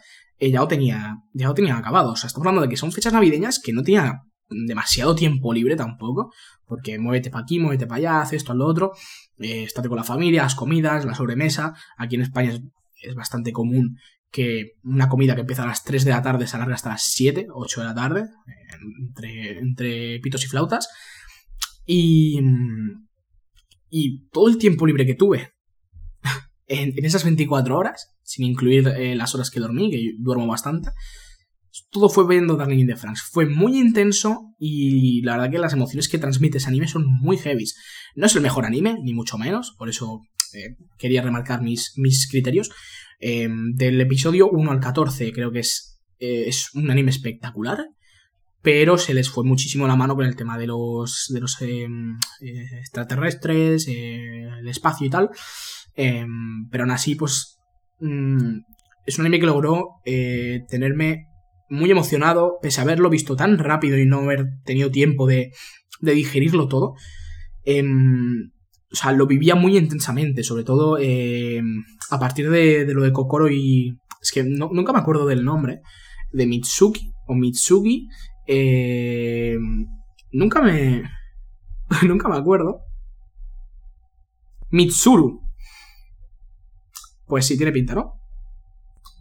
ya 0.51 0.61
lo 0.61 0.69
tenía, 0.69 1.19
ya 1.33 1.49
lo 1.49 1.55
tenía 1.55 1.77
acabado. 1.77 2.13
O 2.13 2.17
sea, 2.17 2.27
estamos 2.27 2.47
hablando 2.47 2.63
de 2.63 2.69
que 2.69 2.77
son 2.77 2.93
fechas 2.93 3.13
navideñas 3.13 3.61
que 3.61 3.73
no 3.73 3.83
tenía 3.83 4.23
demasiado 4.49 5.15
tiempo 5.15 5.53
libre 5.53 5.77
tampoco, 5.77 6.33
porque 6.67 6.99
muévete 6.99 7.31
para 7.31 7.43
aquí, 7.43 7.59
muévete 7.59 7.87
para 7.87 7.99
allá, 7.99 8.21
haz 8.23 8.33
esto, 8.33 8.55
lo 8.55 8.67
otro, 8.67 8.93
eh, 9.39 9.65
estate 9.65 9.89
con 9.89 9.97
la 9.97 10.05
familia, 10.05 10.43
las 10.43 10.55
comidas, 10.55 11.05
la 11.05 11.15
sobremesa. 11.15 11.75
Aquí 11.97 12.17
en 12.17 12.23
España 12.23 12.53
es, 12.53 13.15
bastante 13.15 13.53
común 13.53 13.99
que 14.31 14.75
una 14.85 15.09
comida 15.09 15.35
que 15.35 15.41
empieza 15.43 15.65
a 15.65 15.67
las 15.67 15.85
3 15.85 16.05
de 16.05 16.11
la 16.13 16.23
tarde 16.23 16.47
se 16.47 16.57
alarga 16.57 16.75
hasta 16.75 16.91
las 16.91 17.03
7, 17.03 17.49
8 17.53 17.81
de 17.81 17.87
la 17.87 17.95
tarde, 17.95 18.29
entre, 19.01 19.59
entre 19.59 20.21
pitos 20.21 20.45
y 20.45 20.49
flautas. 20.49 20.89
Y, 21.85 22.41
y 23.91 24.29
todo 24.29 24.49
el 24.49 24.57
tiempo 24.57 24.87
libre 24.87 25.05
que 25.05 25.15
tuve 25.15 25.53
en, 26.67 27.05
esas 27.05 27.25
24 27.25 27.77
horas, 27.77 28.15
sin 28.23 28.47
incluir 28.47 28.89
eh, 28.89 29.15
las 29.17 29.35
horas 29.35 29.51
que 29.51 29.61
dormí, 29.61 29.91
que 29.91 30.13
duermo 30.19 30.47
bastante, 30.47 30.91
todo 31.91 32.09
fue 32.09 32.27
viendo 32.27 32.57
Darling 32.57 32.81
in 32.81 32.87
the 32.87 32.97
Franks. 32.97 33.23
Fue 33.23 33.47
muy 33.47 33.79
intenso 33.79 34.55
y 34.59 35.23
la 35.23 35.37
verdad 35.37 35.51
que 35.51 35.59
las 35.59 35.73
emociones 35.73 36.09
que 36.09 36.19
transmite 36.19 36.59
ese 36.59 36.69
anime 36.69 36.89
son 36.89 37.07
muy 37.07 37.39
heavy. 37.39 37.65
No 38.15 38.27
es 38.27 38.37
el 38.37 38.43
mejor 38.43 38.67
anime, 38.67 38.99
ni 39.03 39.15
mucho 39.15 39.39
menos, 39.39 39.75
por 39.79 39.89
eso 39.89 40.21
eh, 40.55 40.77
quería 40.99 41.23
remarcar 41.23 41.63
mis, 41.63 41.93
mis 41.97 42.29
criterios. 42.29 42.71
Em, 43.21 43.73
del 43.75 44.01
episodio 44.01 44.49
1 44.51 44.71
al 44.71 44.81
14 44.81 45.33
creo 45.33 45.51
que 45.53 45.61
es, 45.61 46.01
eh, 46.19 46.45
es 46.47 46.75
un 46.75 46.91
anime 46.91 47.11
espectacular, 47.11 47.87
pero 48.63 48.99
se 48.99 49.15
les 49.15 49.29
fue 49.31 49.45
muchísimo 49.45 49.87
la 49.87 49.97
mano 49.97 50.15
con 50.15 50.27
el 50.27 50.37
tema 50.37 50.59
de 50.59 50.67
los, 50.67 51.27
de 51.33 51.41
los 51.41 51.57
extraterrestres, 52.41 53.89
el 53.89 54.69
espacio 54.69 55.07
y 55.07 55.11
tal. 55.11 55.31
Pero 55.95 56.85
aún 56.85 56.91
así, 56.91 57.17
pues. 57.17 57.59
Mm, 58.01 58.61
es 59.05 59.19
un 59.19 59.27
anime 59.27 59.41
que 59.41 59.47
logró 59.47 60.01
eh, 60.05 60.61
tenerme 60.69 61.27
muy 61.73 61.91
emocionado, 61.91 62.59
pese 62.61 62.81
a 62.81 62.85
haberlo 62.85 63.11
visto 63.11 63.35
tan 63.35 63.59
rápido 63.59 63.99
y 63.99 64.07
no 64.07 64.21
haber 64.21 64.47
tenido 64.65 64.91
tiempo 64.91 65.27
de, 65.27 65.53
de 66.01 66.13
digerirlo 66.13 66.69
todo. 66.69 66.95
Em, 67.65 68.51
o 68.93 68.95
sea, 68.97 69.13
lo 69.13 69.27
vivía 69.27 69.55
muy 69.55 69.77
intensamente, 69.77 70.45
sobre 70.45 70.65
todo 70.65 70.99
em, 70.99 71.83
a 72.11 72.19
partir 72.19 72.51
de, 72.51 72.85
lo 72.93 73.03
de 73.03 73.13
Kokoro 73.13 73.51
y. 73.51 73.97
Es 74.21 74.31
que 74.31 74.45
nunca 74.45 74.93
me 74.93 75.01
acuerdo 75.01 75.27
del 75.27 75.45
nombre. 75.45 75.81
De 76.31 76.47
Mitsuki 76.47 77.11
o 77.27 77.35
Mitsugi. 77.35 78.07
nunca 80.33 80.63
me. 80.63 81.03
nunca 82.07 82.29
me 82.29 82.37
acuerdo. 82.37 82.83
Mitsuru. 84.73 85.43
Pues 87.27 87.47
sí, 87.47 87.57
tiene 87.57 87.73
pinta, 87.73 87.95
¿no? 87.95 88.15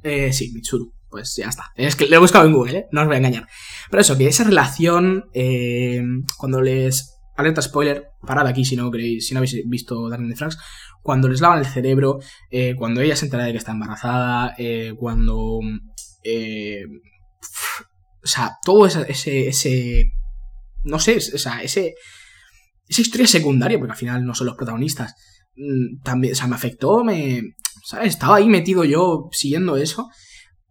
Eh, 0.02 0.32
sí, 0.32 0.52
Mitsuru. 0.54 0.94
Pues 1.12 1.36
ya 1.36 1.50
está. 1.50 1.66
Es 1.76 1.96
que 1.96 2.08
lo 2.08 2.16
he 2.16 2.20
buscado 2.20 2.46
en 2.46 2.54
Google, 2.54 2.78
¿eh? 2.78 2.86
No 2.92 3.02
os 3.02 3.08
voy 3.08 3.16
a 3.16 3.20
engañar. 3.20 3.48
Pero 3.90 4.02
eso, 4.02 4.18
que 4.18 4.28
esa 4.28 4.44
relación, 4.44 5.26
eh, 5.34 6.02
cuando 6.38 6.62
les... 6.62 7.18
Alerta 7.36 7.62
spoiler, 7.62 8.10
parad 8.26 8.48
aquí 8.48 8.66
si 8.66 8.76
no 8.76 8.92
creéis, 8.92 9.28
si 9.28 9.34
no 9.34 9.40
habéis 9.40 9.58
visto 9.68 10.10
Darling 10.10 10.30
de 10.30 10.36
Franks. 10.36 10.58
Cuando 11.02 11.28
les 11.28 11.42
lavan 11.42 11.60
el 11.60 11.66
cerebro, 11.66 12.20
eh, 12.50 12.76
cuando 12.76 13.02
ella 13.02 13.16
se 13.16 13.26
entera 13.26 13.46
de 13.46 13.52
que 13.52 13.58
está 13.58 13.72
embarazada, 13.72 14.56
eh, 14.58 14.94
cuando... 14.98 15.60
Eh, 16.24 16.86
o 18.24 18.28
sea, 18.28 18.58
todo 18.64 18.86
ese, 18.86 19.06
ese, 19.10 19.48
ese... 19.48 20.12
No 20.84 21.00
sé, 21.00 21.18
o 21.18 21.38
sea, 21.38 21.62
ese 21.62 21.94
esa 22.92 23.02
historia 23.02 23.28
secundaria, 23.28 23.80
porque 23.80 23.94
al 23.94 23.98
final 23.98 24.26
no 24.26 24.36
son 24.36 24.48
los 24.48 24.58
protagonistas, 24.58 25.16
mm, 25.56 26.02
también, 26.04 26.34
o 26.34 26.36
sea, 26.36 26.48
me 26.48 26.56
afectó, 26.56 27.06
me, 27.06 27.42
¿sabes? 27.86 28.10
Estaba 28.10 28.36
ahí 28.36 28.48
metido 28.48 28.84
yo 28.84 29.30
siguiendo 29.32 29.78
eso. 29.78 30.10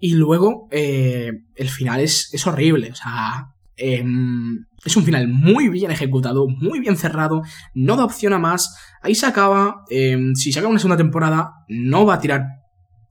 Y 0.00 0.14
luego, 0.14 0.66
eh, 0.70 1.30
el 1.54 1.68
final 1.68 2.00
es, 2.00 2.32
es 2.32 2.46
horrible, 2.46 2.90
o 2.90 2.94
sea, 2.94 3.48
em, 3.76 4.64
es 4.84 4.96
un 4.96 5.04
final 5.04 5.28
muy 5.28 5.68
bien 5.68 5.90
ejecutado, 5.90 6.46
muy 6.48 6.80
bien 6.80 6.96
cerrado, 6.96 7.42
no 7.74 7.96
da 7.96 8.04
opción 8.04 8.32
a 8.32 8.38
más. 8.38 8.74
Ahí 9.02 9.14
se 9.14 9.26
acaba. 9.26 9.84
Em, 9.90 10.34
si 10.34 10.52
saca 10.52 10.68
una 10.68 10.78
segunda 10.78 10.96
temporada, 10.96 11.52
no 11.68 12.06
va 12.06 12.14
a 12.14 12.20
tirar 12.20 12.46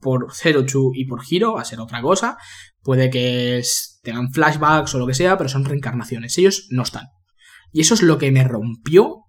por 0.00 0.28
Zero 0.34 0.64
Two 0.66 0.90
y 0.94 1.04
por 1.04 1.22
Hiro, 1.28 1.54
va 1.54 1.62
a 1.62 1.64
ser 1.64 1.78
otra 1.78 2.02
cosa. 2.02 2.36
Puede 2.82 3.08
que 3.08 3.62
tengan 4.02 4.32
flashbacks 4.32 4.94
o 4.94 4.98
lo 4.98 5.06
que 5.06 5.14
sea, 5.14 5.36
pero 5.38 5.48
son 5.48 5.64
reencarnaciones. 5.64 6.36
Ellos 6.38 6.66
no 6.70 6.82
están. 6.82 7.06
Y 7.72 7.82
eso 7.82 7.94
es 7.94 8.02
lo 8.02 8.18
que 8.18 8.32
me 8.32 8.42
rompió 8.42 9.26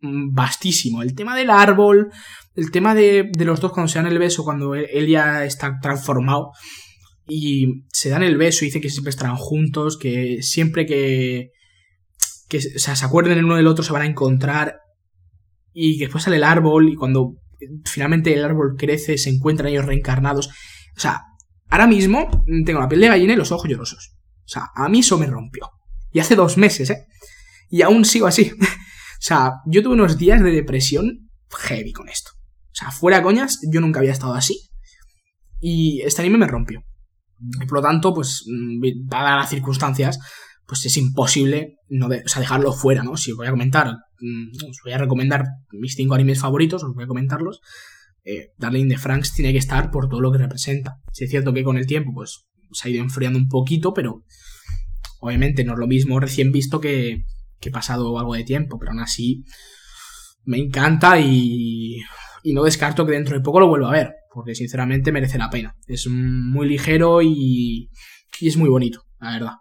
bastísimo. 0.00 1.02
El 1.02 1.14
tema 1.14 1.36
del 1.36 1.50
árbol, 1.50 2.12
el 2.54 2.70
tema 2.70 2.94
de, 2.94 3.30
los 3.38 3.60
dos 3.60 3.72
cuando 3.72 3.88
se 3.88 3.98
dan 3.98 4.08
el 4.08 4.18
beso, 4.18 4.44
cuando 4.44 4.74
él, 4.74 5.06
ya 5.08 5.44
está 5.44 5.78
transformado 5.80 6.52
y 7.28 7.84
se 7.92 8.08
dan 8.08 8.22
el 8.22 8.38
beso 8.38 8.64
y 8.64 8.68
dicen 8.68 8.82
que 8.82 8.90
siempre 8.90 9.10
estarán 9.10 9.36
juntos, 9.36 9.98
que 9.98 10.38
siempre 10.42 10.86
que, 10.86 11.50
que 12.48 12.60
se 12.60 13.04
acuerden 13.04 13.38
el 13.38 13.44
uno 13.44 13.56
del 13.56 13.66
otro 13.66 13.84
se 13.84 13.92
van 13.92 14.02
a 14.02 14.06
encontrar 14.06 14.80
y 15.72 15.98
después 15.98 16.24
sale 16.24 16.36
el 16.36 16.44
árbol 16.44 16.88
y 16.88 16.94
cuando 16.94 17.34
finalmente 17.84 18.32
el 18.32 18.44
árbol 18.44 18.76
crece 18.78 19.18
se 19.18 19.30
encuentran 19.30 19.68
ellos 19.68 19.84
reencarnados. 19.84 20.48
O 20.96 21.00
sea, 21.00 21.22
ahora 21.68 21.86
mismo 21.86 22.44
tengo 22.64 22.80
la 22.80 22.88
piel 22.88 23.02
de 23.02 23.08
gallina 23.08 23.34
y 23.34 23.36
los 23.36 23.52
ojos 23.52 23.68
llorosos. 23.68 24.16
O 24.44 24.48
sea, 24.48 24.68
a 24.74 24.88
mí 24.88 25.00
eso 25.00 25.18
me 25.18 25.26
rompió. 25.26 25.70
Y 26.10 26.20
hace 26.20 26.34
dos 26.34 26.56
meses, 26.56 26.88
¿eh? 26.90 27.06
Y 27.68 27.82
aún 27.82 28.04
sigo 28.04 28.26
así. 28.26 28.52
O 29.18 29.20
sea, 29.20 29.54
yo 29.66 29.82
tuve 29.82 29.94
unos 29.94 30.16
días 30.16 30.40
de 30.40 30.52
depresión 30.52 31.28
heavy 31.50 31.92
con 31.92 32.08
esto. 32.08 32.30
O 32.70 32.74
sea, 32.74 32.92
fuera 32.92 33.20
coñas, 33.20 33.58
yo 33.68 33.80
nunca 33.80 33.98
había 33.98 34.12
estado 34.12 34.34
así. 34.34 34.70
Y 35.58 36.02
este 36.02 36.22
anime 36.22 36.38
me 36.38 36.46
rompió. 36.46 36.84
Por 37.60 37.78
lo 37.78 37.82
tanto, 37.82 38.14
pues, 38.14 38.44
mm, 38.46 39.06
dadas 39.06 39.36
las 39.36 39.50
circunstancias, 39.50 40.18
pues 40.66 40.84
es 40.84 40.96
imposible 40.96 41.78
no 41.88 42.08
sea, 42.26 42.40
dejarlo 42.40 42.72
fuera, 42.72 43.02
¿no? 43.02 43.16
Si 43.16 43.32
os 43.32 43.38
voy 43.38 43.46
a 43.46 43.50
comentar, 43.50 43.86
mm, 44.20 44.66
os 44.68 44.80
voy 44.84 44.92
a 44.92 44.98
recomendar 44.98 45.44
mis 45.72 45.94
cinco 45.94 46.14
animes 46.14 46.40
favoritos, 46.40 46.84
os 46.84 46.94
voy 46.94 47.04
a 47.04 47.08
comentarlos. 47.08 47.60
Eh, 48.24 48.52
Darling 48.58 48.88
de 48.88 48.98
Franks 48.98 49.32
tiene 49.32 49.52
que 49.52 49.58
estar 49.58 49.90
por 49.90 50.08
todo 50.08 50.20
lo 50.20 50.30
que 50.30 50.38
representa. 50.38 50.96
Si 51.12 51.24
es 51.24 51.30
cierto 51.30 51.52
que 51.54 51.64
con 51.64 51.78
el 51.78 51.86
tiempo, 51.86 52.12
pues, 52.12 52.46
se 52.72 52.88
ha 52.88 52.90
ido 52.90 53.02
enfriando 53.02 53.38
un 53.38 53.48
poquito, 53.48 53.94
pero 53.94 54.24
obviamente 55.20 55.64
no 55.64 55.72
es 55.72 55.78
lo 55.78 55.86
mismo 55.86 56.20
recién 56.20 56.52
visto 56.52 56.80
que, 56.80 57.24
que 57.60 57.70
pasado 57.70 58.18
algo 58.18 58.34
de 58.34 58.44
tiempo, 58.44 58.78
pero 58.78 58.92
aún 58.92 59.00
así 59.00 59.44
me 60.44 60.58
encanta 60.58 61.18
y, 61.20 62.00
y 62.42 62.52
no 62.52 62.64
descarto 62.64 63.06
que 63.06 63.12
dentro 63.12 63.36
de 63.36 63.42
poco 63.42 63.60
lo 63.60 63.68
vuelva 63.68 63.88
a 63.88 63.92
ver, 63.92 64.12
porque 64.32 64.54
sinceramente 64.54 65.12
merece 65.12 65.38
la 65.38 65.50
pena. 65.50 65.76
Es 65.86 66.06
muy 66.08 66.68
ligero 66.68 67.22
y, 67.22 67.90
y 68.40 68.48
es 68.48 68.56
muy 68.56 68.68
bonito, 68.68 69.02
la 69.20 69.32
verdad. 69.32 69.52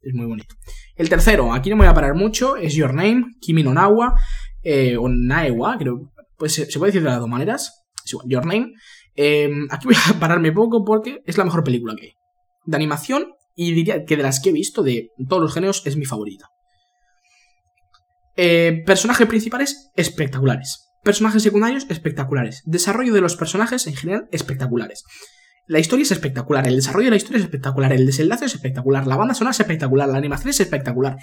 Es 0.00 0.14
muy 0.14 0.26
bonito. 0.26 0.54
El 0.94 1.08
tercero, 1.08 1.52
aquí 1.52 1.68
no 1.68 1.76
me 1.76 1.84
voy 1.84 1.90
a 1.90 1.94
parar 1.94 2.14
mucho, 2.14 2.56
es 2.56 2.74
Your 2.74 2.94
Name, 2.94 3.24
Kimi 3.40 3.62
no 3.62 3.74
Nawa, 3.74 4.14
eh, 4.62 4.96
o 4.96 5.08
Naewa, 5.08 5.76
creo. 5.78 6.12
Pues 6.36 6.54
se, 6.54 6.66
puede 6.78 6.90
decir 6.90 7.02
de 7.02 7.10
las 7.10 7.18
dos 7.18 7.28
maneras. 7.28 7.86
Your 8.26 8.46
Name. 8.46 8.72
Em, 9.14 9.66
aquí 9.70 9.86
voy 9.86 9.96
a 9.96 10.12
pararme 10.20 10.52
poco 10.52 10.84
porque 10.84 11.22
es 11.24 11.38
la 11.38 11.44
mejor 11.44 11.64
película 11.64 11.94
que 11.96 12.06
hay. 12.06 12.12
De 12.64 12.76
animación 12.76 13.32
y 13.54 13.72
diría 13.72 14.04
que 14.04 14.16
de 14.16 14.22
las 14.22 14.40
que 14.40 14.50
he 14.50 14.52
visto 14.52 14.82
de 14.82 15.10
todos 15.28 15.42
los 15.42 15.54
géneros 15.54 15.82
es 15.86 15.96
mi 15.96 16.04
favorita. 16.04 16.48
Eh, 18.36 18.82
personajes 18.84 19.26
principales 19.26 19.90
espectaculares. 19.96 20.85
Personajes 21.06 21.44
secundarios 21.44 21.86
espectaculares. 21.88 22.64
Desarrollo 22.64 23.14
de 23.14 23.20
los 23.20 23.36
personajes 23.36 23.86
en 23.86 23.94
general 23.94 24.28
espectaculares. 24.32 25.04
La 25.68 25.78
historia 25.78 26.02
es 26.02 26.10
espectacular, 26.10 26.66
el 26.66 26.74
desarrollo 26.74 27.04
de 27.04 27.10
la 27.10 27.16
historia 27.16 27.38
es 27.38 27.44
espectacular, 27.44 27.92
el 27.92 28.06
desenlace 28.06 28.46
es 28.46 28.54
espectacular, 28.56 29.06
la 29.06 29.14
banda 29.14 29.32
sonora 29.32 29.52
es 29.52 29.60
espectacular, 29.60 30.08
la 30.08 30.18
animación 30.18 30.50
es 30.50 30.58
espectacular. 30.58 31.16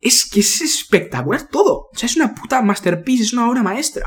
Es 0.00 0.30
que 0.30 0.38
es 0.38 0.60
espectacular 0.60 1.48
todo. 1.48 1.88
O 1.92 1.98
sea, 1.98 2.06
es 2.06 2.14
una 2.14 2.32
puta 2.32 2.62
masterpiece, 2.62 3.24
es 3.24 3.32
una 3.32 3.50
obra 3.50 3.64
maestra. 3.64 4.06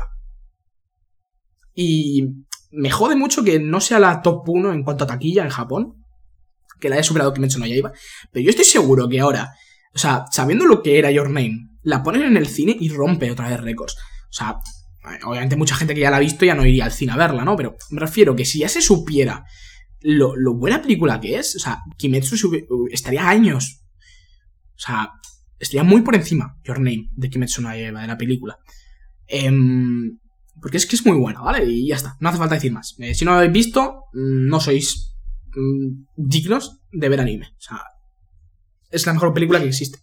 Y 1.74 2.46
me 2.70 2.90
jode 2.90 3.14
mucho 3.14 3.44
que 3.44 3.60
no 3.60 3.82
sea 3.82 3.98
la 3.98 4.22
top 4.22 4.48
1 4.48 4.72
en 4.72 4.82
cuanto 4.82 5.04
a 5.04 5.08
taquilla 5.08 5.44
en 5.44 5.50
Japón. 5.50 6.06
Que 6.80 6.88
la 6.88 6.94
haya 6.94 7.04
superado 7.04 7.34
Kimetsu 7.34 7.58
no 7.58 7.66
Yaiba. 7.66 7.92
Pero 8.32 8.44
yo 8.44 8.48
estoy 8.48 8.64
seguro 8.64 9.10
que 9.10 9.20
ahora, 9.20 9.52
o 9.94 9.98
sea, 9.98 10.24
sabiendo 10.30 10.64
lo 10.64 10.82
que 10.82 10.98
era 10.98 11.10
Your 11.10 11.28
Name, 11.28 11.68
la 11.82 12.02
ponen 12.02 12.22
en 12.22 12.38
el 12.38 12.46
cine 12.46 12.74
y 12.80 12.88
rompe 12.88 13.30
otra 13.30 13.50
vez 13.50 13.60
récords. 13.60 13.98
O 14.30 14.32
sea, 14.32 14.56
obviamente 15.24 15.56
mucha 15.56 15.74
gente 15.74 15.94
que 15.94 16.00
ya 16.00 16.10
la 16.10 16.18
ha 16.18 16.20
visto 16.20 16.44
ya 16.44 16.54
no 16.54 16.66
iría 16.66 16.84
al 16.84 16.92
cine 16.92 17.12
a 17.12 17.16
verla, 17.16 17.44
¿no? 17.44 17.56
Pero 17.56 17.76
me 17.90 18.00
refiero 18.00 18.36
que 18.36 18.44
si 18.44 18.60
ya 18.60 18.68
se 18.68 18.80
supiera 18.80 19.44
lo, 20.00 20.54
buena 20.54 20.80
película 20.80 21.20
que 21.20 21.38
es, 21.38 21.56
o 21.56 21.58
sea, 21.58 21.80
Kimetsu 21.96 22.36
estaría 22.90 23.28
años. 23.28 23.84
O 24.76 24.78
sea, 24.78 25.10
estaría 25.58 25.84
muy 25.84 26.02
por 26.02 26.14
encima, 26.14 26.56
Your 26.64 26.78
Name, 26.78 27.08
de 27.12 27.30
Kimetsu 27.30 27.62
no 27.62 27.68
Yaiba, 27.70 28.02
de 28.02 28.06
la 28.06 28.18
película. 28.18 28.58
Em, 29.26 30.18
porque 30.60 30.76
es 30.76 30.86
que 30.86 30.96
es 30.96 31.06
muy 31.06 31.16
buena, 31.16 31.40
¿vale? 31.40 31.64
Y 31.64 31.88
ya 31.88 31.96
está, 31.96 32.16
no 32.20 32.28
hace 32.28 32.38
falta 32.38 32.54
decir 32.54 32.72
más. 32.72 32.94
Eh, 32.98 33.14
si 33.14 33.24
no 33.24 33.32
lo 33.32 33.38
habéis 33.38 33.52
visto, 33.52 34.04
mm, 34.12 34.48
no 34.48 34.60
sois 34.60 35.16
mm, 35.54 36.04
dignos 36.16 36.80
de 36.90 37.08
ver 37.08 37.20
anime. 37.20 37.46
O 37.46 37.60
sea, 37.60 37.82
es 38.90 39.06
la 39.06 39.14
mejor 39.14 39.32
película 39.32 39.60
que 39.60 39.68
existe. 39.68 39.98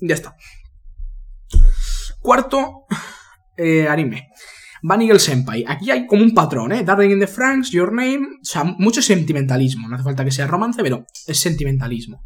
Ya 0.00 0.14
está. 0.14 0.36
Cuarto 2.20 2.86
eh, 3.56 3.86
anime. 3.88 4.28
Vanigel 4.86 5.18
Senpai. 5.18 5.64
Aquí 5.66 5.90
hay 5.90 6.06
como 6.06 6.22
un 6.22 6.34
patrón, 6.34 6.70
¿eh? 6.72 6.84
Darling 6.84 7.12
in 7.12 7.20
the 7.20 7.26
Franks, 7.26 7.70
Your 7.70 7.90
Name. 7.90 8.20
O 8.42 8.44
sea, 8.44 8.64
mucho 8.64 9.00
sentimentalismo. 9.00 9.88
No 9.88 9.94
hace 9.94 10.04
falta 10.04 10.26
que 10.26 10.30
sea 10.30 10.46
romance, 10.46 10.82
pero 10.82 11.06
es 11.26 11.40
sentimentalismo. 11.40 12.22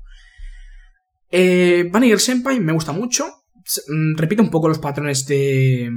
Eh, 1.31 1.89
Senpai 2.19 2.59
me 2.59 2.73
gusta 2.73 2.91
mucho. 2.91 3.27
Mm, 3.89 4.17
repite 4.17 4.43
un 4.43 4.51
poco 4.51 4.67
los 4.67 4.81
patrones 4.81 5.25
de, 5.27 5.89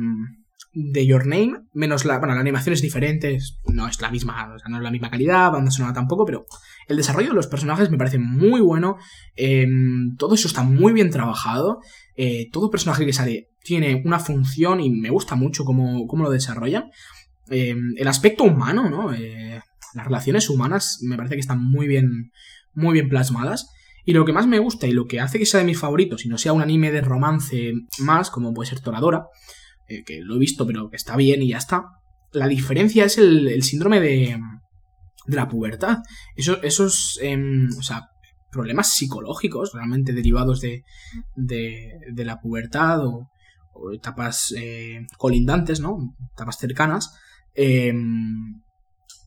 de 0.73 1.05
Your 1.07 1.25
Name. 1.25 1.63
Menos 1.73 2.05
la. 2.05 2.19
Bueno, 2.19 2.35
la 2.35 2.41
animación 2.41 2.73
es 2.73 2.81
diferente. 2.83 3.39
No 3.65 3.87
es 3.87 3.99
la 3.99 4.11
misma. 4.11 4.53
O 4.53 4.59
sea, 4.59 4.69
no 4.69 4.77
es 4.77 4.83
la 4.83 4.91
misma 4.91 5.09
calidad. 5.09 5.51
Banda 5.51 5.71
sonora 5.71 5.95
tampoco, 5.95 6.27
pero. 6.27 6.45
El 6.87 6.97
desarrollo 6.97 7.29
de 7.29 7.35
los 7.35 7.47
personajes 7.47 7.89
me 7.89 7.97
parece 7.97 8.19
muy 8.19 8.61
bueno. 8.61 8.97
Em, 9.35 10.15
todo 10.15 10.35
eso 10.35 10.47
está 10.47 10.61
muy 10.61 10.93
bien 10.93 11.09
trabajado. 11.09 11.79
Eh, 12.15 12.49
todo 12.51 12.69
personaje 12.69 13.03
que 13.03 13.13
sale 13.13 13.50
tiene 13.63 14.01
una 14.05 14.19
función 14.19 14.79
y 14.79 14.89
me 14.89 15.09
gusta 15.09 15.35
mucho 15.35 15.65
cómo, 15.65 16.07
lo 16.11 16.29
desarrollan. 16.29 16.91
Eh, 17.49 17.75
el 17.97 18.07
aspecto 18.07 18.43
humano, 18.43 18.89
¿no? 18.89 19.13
Eh, 19.13 19.61
las 19.93 20.05
relaciones 20.05 20.49
humanas 20.49 20.99
me 21.01 21.17
parece 21.17 21.35
que 21.35 21.41
están 21.41 21.63
muy 21.63 21.87
bien, 21.87 22.31
muy 22.73 22.93
bien 22.93 23.09
plasmadas. 23.09 23.69
Y 24.05 24.13
lo 24.13 24.25
que 24.25 24.33
más 24.33 24.47
me 24.47 24.59
gusta 24.59 24.87
y 24.87 24.93
lo 24.93 25.05
que 25.05 25.19
hace 25.19 25.37
que 25.37 25.45
sea 25.45 25.59
de 25.59 25.65
mis 25.65 25.77
favoritos 25.77 26.25
y 26.25 26.29
no 26.29 26.37
sea 26.37 26.53
un 26.53 26.61
anime 26.61 26.91
de 26.91 27.01
romance 27.01 27.73
más, 27.99 28.31
como 28.31 28.53
puede 28.53 28.69
ser 28.69 28.79
Toradora, 28.79 29.25
que 29.87 30.21
lo 30.21 30.35
he 30.35 30.39
visto 30.39 30.65
pero 30.65 30.89
que 30.89 30.95
está 30.95 31.15
bien 31.17 31.43
y 31.43 31.49
ya 31.49 31.57
está, 31.57 31.83
la 32.33 32.47
diferencia 32.47 33.05
es 33.05 33.17
el, 33.17 33.61
síndrome 33.63 33.99
de, 33.99 34.39
de 35.27 35.35
la 35.35 35.47
pubertad. 35.47 35.99
Eso, 36.35 36.61
esos, 36.63 37.19
em, 37.21 37.67
o 37.77 37.83
sea, 37.83 38.07
problemas 38.51 38.93
psicológicos 38.93 39.73
realmente 39.73 40.13
derivados 40.13 40.61
de, 40.61 40.83
de, 41.35 42.25
la 42.25 42.39
pubertad 42.39 43.05
o, 43.05 43.30
etapas 43.93 44.53
eh, 44.57 45.05
colindantes, 45.17 45.79
¿no? 45.79 46.15
Etapas 46.33 46.57
cercanas, 46.57 47.13
em, 47.53 48.61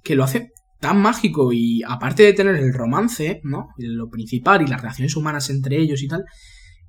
que 0.02 0.14
lo 0.14 0.24
hace 0.24 0.50
tan 0.80 1.00
mágico 1.00 1.52
y 1.52 1.82
aparte 1.82 2.22
de 2.24 2.32
tener 2.34 2.56
el 2.56 2.74
romance, 2.74 3.40
¿no? 3.44 3.68
Lo 3.78 4.08
principal 4.10 4.62
y 4.62 4.66
las 4.66 4.80
relaciones 4.80 5.16
humanas 5.16 5.50
entre 5.50 5.78
ellos 5.78 6.02
y 6.02 6.08
tal, 6.08 6.24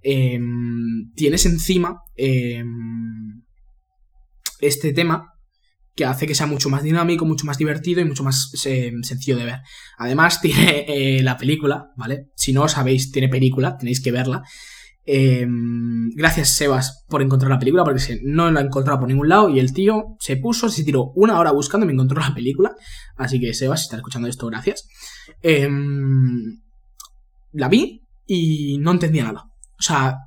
em, 0.02 1.12
tienes 1.16 1.46
encima 1.46 2.02
este 4.60 4.94
tema 4.94 5.36
que 5.96 6.06
hace 6.06 6.28
que 6.28 6.36
sea 6.36 6.46
mucho 6.46 6.70
más 6.70 6.84
dinámico, 6.84 7.26
mucho 7.26 7.46
más 7.46 7.58
divertido 7.58 8.02
y 8.02 8.06
mucho 8.06 8.24
más 8.24 8.52
eh, 8.66 8.92
sencillo 9.02 9.38
de 9.38 9.46
ver. 9.46 9.60
Además, 9.98 10.42
tiene 10.42 10.86
eh, 10.88 11.24
la 11.24 11.38
película, 11.38 11.92
¿vale? 11.96 12.28
Si 12.36 12.54
no 12.54 12.68
sabéis, 12.68 13.12
tiene 13.12 13.30
película, 13.30 13.78
tenéis 13.78 14.02
que 14.02 14.12
verla. 14.12 14.44
Em, 15.08 16.10
gracias, 16.16 16.56
Sebas, 16.56 17.06
por 17.08 17.22
encontrar 17.22 17.52
la 17.52 17.60
película, 17.60 17.84
porque 17.84 18.20
no 18.24 18.50
la 18.52 18.62
he 18.62 18.64
encontrado 18.64 19.00
por 19.00 19.08
ningún 19.08 19.30
lado 19.30 19.50
y 19.50 19.60
el 19.60 19.72
tío 19.72 20.16
se 20.20 20.38
puso, 20.38 20.70
se 20.70 20.84
tiró 20.84 21.12
una 21.16 21.40
hora 21.40 21.52
buscando 21.52 21.86
y 21.86 21.88
me 21.88 21.94
encontró 21.94 22.20
la 22.20 22.34
película. 22.34 22.76
Así 23.16 23.40
que, 23.40 23.54
Sebas, 23.54 23.82
si 23.82 23.84
estás 23.86 24.00
escuchando 24.00 24.28
esto, 24.28 24.48
gracias. 24.48 24.88
Em, 25.42 26.60
la 27.52 27.70
vi 27.70 28.02
y 28.26 28.78
no 28.80 28.92
entendía 28.92 29.26
nada. 29.26 29.46
O 29.78 29.82
sea, 29.82 30.18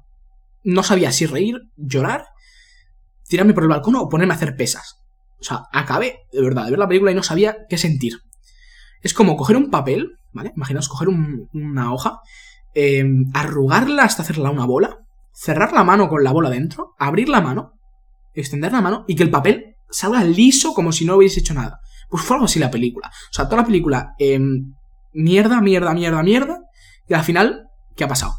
no 0.62 0.82
sabía 0.82 1.10
si 1.10 1.26
reír, 1.26 1.60
llorar, 1.76 2.26
tirarme 3.28 3.54
por 3.54 3.64
el 3.64 3.68
balcón 3.68 3.96
o 3.96 4.08
ponerme 4.08 4.34
a 4.34 4.36
hacer 4.36 4.56
pesas. 4.56 4.96
O 5.40 5.44
sea, 5.44 5.64
acabé, 5.72 6.20
de 6.32 6.42
verdad, 6.42 6.64
de 6.64 6.70
ver 6.70 6.78
la 6.78 6.88
película 6.88 7.10
y 7.10 7.14
no 7.14 7.22
sabía 7.22 7.56
qué 7.68 7.78
sentir. 7.78 8.18
Es 9.02 9.14
como 9.14 9.36
coger 9.36 9.56
un 9.56 9.70
papel, 9.70 10.12
¿vale? 10.32 10.52
Imaginaos 10.56 10.88
coger 10.88 11.08
una 11.08 11.92
hoja, 11.92 12.20
em, 12.78 13.30
arrugarla 13.34 14.04
hasta 14.04 14.22
hacerla 14.22 14.50
una 14.50 14.66
bola, 14.66 14.98
cerrar 15.32 15.72
la 15.72 15.84
mano 15.84 16.08
con 16.08 16.22
la 16.22 16.32
bola 16.32 16.50
dentro, 16.50 16.94
abrir 16.98 17.28
la 17.28 17.40
mano 17.40 17.78
extender 18.40 18.72
la 18.72 18.80
mano 18.80 19.04
y 19.06 19.16
que 19.16 19.22
el 19.22 19.30
papel 19.30 19.76
salga 19.90 20.22
liso 20.24 20.74
como 20.74 20.92
si 20.92 21.04
no 21.04 21.16
hubiese 21.16 21.40
hecho 21.40 21.54
nada. 21.54 21.80
Pues 22.08 22.22
fue 22.22 22.36
algo 22.36 22.46
así 22.46 22.58
la 22.58 22.70
película. 22.70 23.08
O 23.08 23.32
sea, 23.32 23.46
toda 23.46 23.62
la 23.62 23.66
película, 23.66 24.14
em, 24.18 24.74
mierda, 25.12 25.60
mierda, 25.60 25.92
mierda, 25.92 26.22
mierda. 26.22 26.60
Y 27.08 27.14
al 27.14 27.24
final, 27.24 27.68
¿qué 27.96 28.04
ha 28.04 28.08
pasado? 28.08 28.34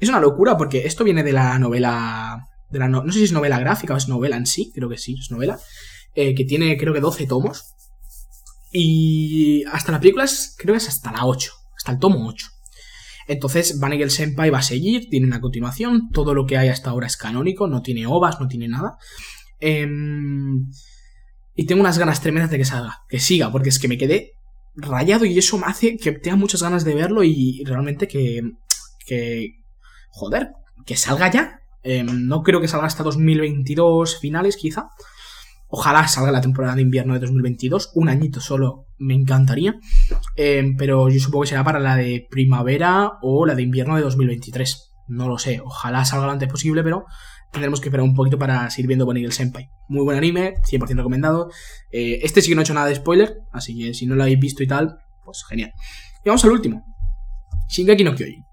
Es 0.00 0.08
una 0.08 0.20
locura 0.20 0.56
porque 0.56 0.86
esto 0.86 1.04
viene 1.04 1.22
de 1.22 1.32
la 1.32 1.58
novela. 1.58 2.46
De 2.70 2.78
la 2.78 2.88
no, 2.88 3.04
sé 3.06 3.18
si 3.18 3.24
es 3.24 3.32
novela 3.32 3.58
gráfica 3.58 3.94
o 3.94 3.96
es 3.96 4.08
novela 4.08 4.36
en 4.36 4.46
sí, 4.46 4.70
creo 4.74 4.88
que 4.88 4.98
sí, 4.98 5.16
es 5.18 5.30
novela. 5.30 5.58
Eh, 6.14 6.34
que 6.34 6.44
tiene 6.44 6.76
creo 6.76 6.92
que 6.92 7.00
12 7.00 7.26
tomos. 7.26 7.74
Y 8.70 9.64
hasta 9.72 9.92
la 9.92 10.00
película 10.00 10.24
es, 10.24 10.54
creo 10.58 10.74
que 10.74 10.78
es 10.78 10.88
hasta 10.88 11.10
la 11.10 11.24
8, 11.24 11.52
hasta 11.88 11.92
el 11.92 11.98
tomo 11.98 12.28
8. 12.28 12.46
Entonces 13.28 13.78
Vanigel 13.78 14.10
Senpai 14.10 14.50
va 14.50 14.58
a 14.58 14.62
seguir, 14.62 15.08
tiene 15.10 15.26
una 15.26 15.40
continuación, 15.40 16.10
todo 16.12 16.34
lo 16.34 16.46
que 16.46 16.56
hay 16.56 16.68
hasta 16.68 16.90
ahora 16.90 17.06
es 17.06 17.16
canónico, 17.16 17.66
no 17.66 17.82
tiene 17.82 18.06
ovas, 18.06 18.40
no 18.40 18.48
tiene 18.48 18.68
nada. 18.68 18.96
Em, 19.60 20.70
y 21.54 21.66
tengo 21.66 21.80
unas 21.80 21.98
ganas 21.98 22.20
tremendas 22.20 22.50
de 22.50 22.58
que 22.58 22.64
salga, 22.64 22.98
que 23.08 23.18
siga, 23.18 23.50
porque 23.50 23.68
es 23.70 23.78
que 23.78 23.88
me 23.88 23.98
quedé 23.98 24.32
rayado 24.76 25.24
y 25.24 25.36
eso 25.36 25.58
me 25.58 25.66
hace 25.66 25.96
que 25.96 26.12
tenga 26.12 26.36
muchas 26.36 26.62
ganas 26.62 26.84
de 26.84 26.94
verlo 26.94 27.24
y 27.24 27.64
realmente 27.64 28.06
que, 28.06 28.42
que 29.06 29.56
joder, 30.10 30.52
que 30.86 30.96
salga 30.96 31.30
ya. 31.30 31.60
Em, 31.82 32.26
no 32.26 32.42
creo 32.42 32.60
que 32.60 32.68
salga 32.68 32.86
hasta 32.86 33.02
2022 33.02 34.18
finales 34.20 34.56
quizá. 34.56 34.88
Ojalá 35.68 36.08
salga 36.08 36.32
la 36.32 36.40
temporada 36.40 36.74
de 36.74 36.82
invierno 36.82 37.14
de 37.14 37.20
2022. 37.20 37.92
Un 37.94 38.08
añito 38.08 38.40
solo 38.40 38.86
me 38.98 39.14
encantaría. 39.14 39.74
Em, 40.36 40.76
pero 40.76 41.08
yo 41.08 41.20
supongo 41.20 41.42
que 41.42 41.50
será 41.50 41.64
para 41.64 41.78
la 41.78 41.96
de 41.96 42.26
primavera 42.30 43.12
o 43.22 43.46
la 43.46 43.54
de 43.54 43.62
invierno 43.62 43.96
de 43.96 44.02
2023. 44.02 44.92
No 45.08 45.28
lo 45.28 45.38
sé. 45.38 45.60
Ojalá 45.62 46.04
salga 46.04 46.26
lo 46.26 46.32
antes 46.32 46.48
posible, 46.48 46.82
pero 46.82 47.04
tendremos 47.52 47.80
que 47.80 47.88
esperar 47.88 48.04
un 48.04 48.14
poquito 48.14 48.38
para 48.38 48.70
seguir 48.70 48.88
viendo 48.88 49.06
Bonnie 49.06 49.30
Senpai. 49.30 49.70
Muy 49.88 50.04
buen 50.04 50.16
anime, 50.16 50.54
100% 50.70 50.96
recomendado. 50.96 51.50
Eh, 51.92 52.20
este 52.22 52.42
sí 52.42 52.50
que 52.50 52.54
no 52.54 52.62
he 52.62 52.64
hecho 52.64 52.74
nada 52.74 52.86
de 52.86 52.94
spoiler, 52.94 53.38
así 53.52 53.78
que 53.78 53.94
si 53.94 54.06
no 54.06 54.14
lo 54.14 54.22
habéis 54.22 54.38
visto 54.38 54.62
y 54.62 54.66
tal, 54.66 54.98
pues 55.24 55.44
genial. 55.48 55.72
Y 56.24 56.28
vamos 56.28 56.44
al 56.44 56.52
último. 56.52 56.84
Shingeki 57.68 58.04
no 58.04 58.14
Kyojin. 58.14 58.47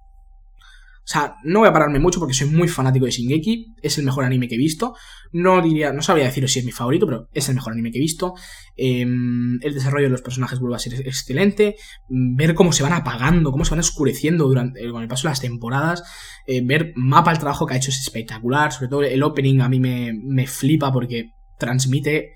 O 1.06 1.08
sea, 1.08 1.36
no 1.44 1.60
voy 1.60 1.70
a 1.70 1.74
pararme 1.74 2.00
mucho 2.00 2.20
porque 2.20 2.34
soy 2.34 2.50
muy 2.50 2.68
fanático 2.68 3.06
de 3.06 3.12
Shingeki. 3.12 3.76
Es 3.84 4.00
el 4.00 4.06
mejor 4.06 4.26
anime 4.26 4.48
que 4.48 4.56
he 4.56 4.58
visto. 4.58 4.96
No 5.32 5.62
diría, 5.62 5.94
no 5.94 6.02
sabría 6.02 6.26
deciros 6.26 6.52
si 6.52 6.58
es 6.58 6.66
mi 6.66 6.72
favorito, 6.72 7.06
pero 7.06 7.30
es 7.32 7.48
el 7.48 7.54
mejor 7.54 7.74
anime 7.74 7.92
que 7.92 8.00
he 8.00 8.02
visto. 8.02 8.34
Em, 8.76 9.60
el 9.62 9.74
desarrollo 9.76 10.06
de 10.06 10.10
los 10.10 10.24
personajes 10.24 10.58
vuelve 10.60 10.78
a 10.78 10.80
ser 10.80 10.96
excelente. 11.08 11.76
Ver 12.10 12.56
cómo 12.56 12.74
se 12.74 12.82
van 12.82 12.94
apagando, 12.94 13.52
cómo 13.52 13.66
se 13.66 13.72
van 13.72 13.82
oscureciendo 13.82 14.48
durante, 14.48 14.90
con 14.90 15.04
el 15.04 15.08
paso 15.08 15.28
de 15.28 15.32
las 15.34 15.42
temporadas. 15.42 16.02
Eh, 16.48 16.62
ver 16.66 16.94
mapa 16.96 17.32
el 17.32 17.38
trabajo 17.38 17.68
que 17.68 17.76
ha 17.76 17.78
hecho 17.78 17.92
es 17.92 18.00
espectacular. 18.00 18.72
Sobre 18.72 18.88
todo 18.88 19.04
el 19.04 19.22
opening 19.22 19.60
a 19.60 19.70
mí 19.70 19.80
me, 19.80 20.12
me 20.12 20.48
flipa 20.48 20.92
porque 20.92 21.34
transmite 21.60 22.34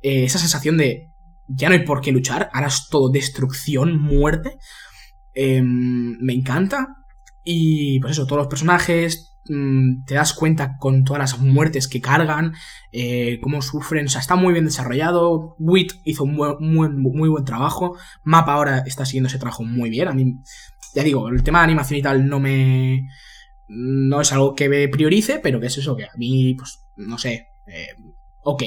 eh, 0.00 0.24
esa 0.24 0.38
sensación 0.38 0.76
de 0.76 1.08
ya 1.48 1.68
no 1.68 1.74
hay 1.74 1.84
por 1.84 2.00
qué 2.02 2.12
luchar. 2.12 2.50
Ahora 2.52 2.68
es 2.68 2.88
todo 2.88 3.10
destrucción, 3.10 4.00
muerte. 4.00 4.58
Em, 5.34 6.18
me 6.20 6.34
encanta. 6.34 6.99
Y 7.44 8.00
pues 8.00 8.12
eso, 8.12 8.26
todos 8.26 8.38
los 8.38 8.48
personajes, 8.48 9.38
mm, 9.48 10.04
te 10.04 10.14
das 10.14 10.34
cuenta 10.34 10.76
con 10.78 11.04
todas 11.04 11.20
las 11.20 11.40
muertes 11.40 11.88
que 11.88 12.00
cargan, 12.00 12.54
eh, 12.92 13.38
cómo 13.42 13.62
sufren, 13.62 14.06
o 14.06 14.08
sea, 14.08 14.20
está 14.20 14.36
muy 14.36 14.52
bien 14.52 14.66
desarrollado. 14.66 15.56
Wit 15.58 15.92
hizo 16.04 16.24
un 16.24 16.34
muy, 16.34 16.88
muy, 16.90 17.28
buen 17.28 17.44
trabajo. 17.44 17.96
Mapa 18.22 18.54
ahora 18.54 18.78
está 18.86 19.04
siguiendo 19.04 19.28
ese 19.28 19.38
trabajo 19.38 19.64
muy 19.64 19.90
bien. 19.90 20.08
A 20.08 20.12
mí, 20.12 20.36
ya 20.94 21.02
digo, 21.02 21.28
el 21.28 21.42
tema 21.42 21.60
de 21.60 21.64
animación 21.64 21.98
y 21.98 22.02
tal 22.02 22.26
no 22.26 22.40
me. 22.40 23.08
No 23.68 24.20
es 24.20 24.32
algo 24.32 24.54
que 24.54 24.68
me 24.68 24.88
priorice, 24.88 25.38
pero 25.42 25.60
que 25.60 25.66
es 25.66 25.78
eso 25.78 25.96
que 25.96 26.04
a 26.04 26.16
mí, 26.16 26.54
pues, 26.54 26.80
no 26.96 27.18
sé. 27.18 27.46
Eh, 27.66 27.88
ok, 28.42 28.62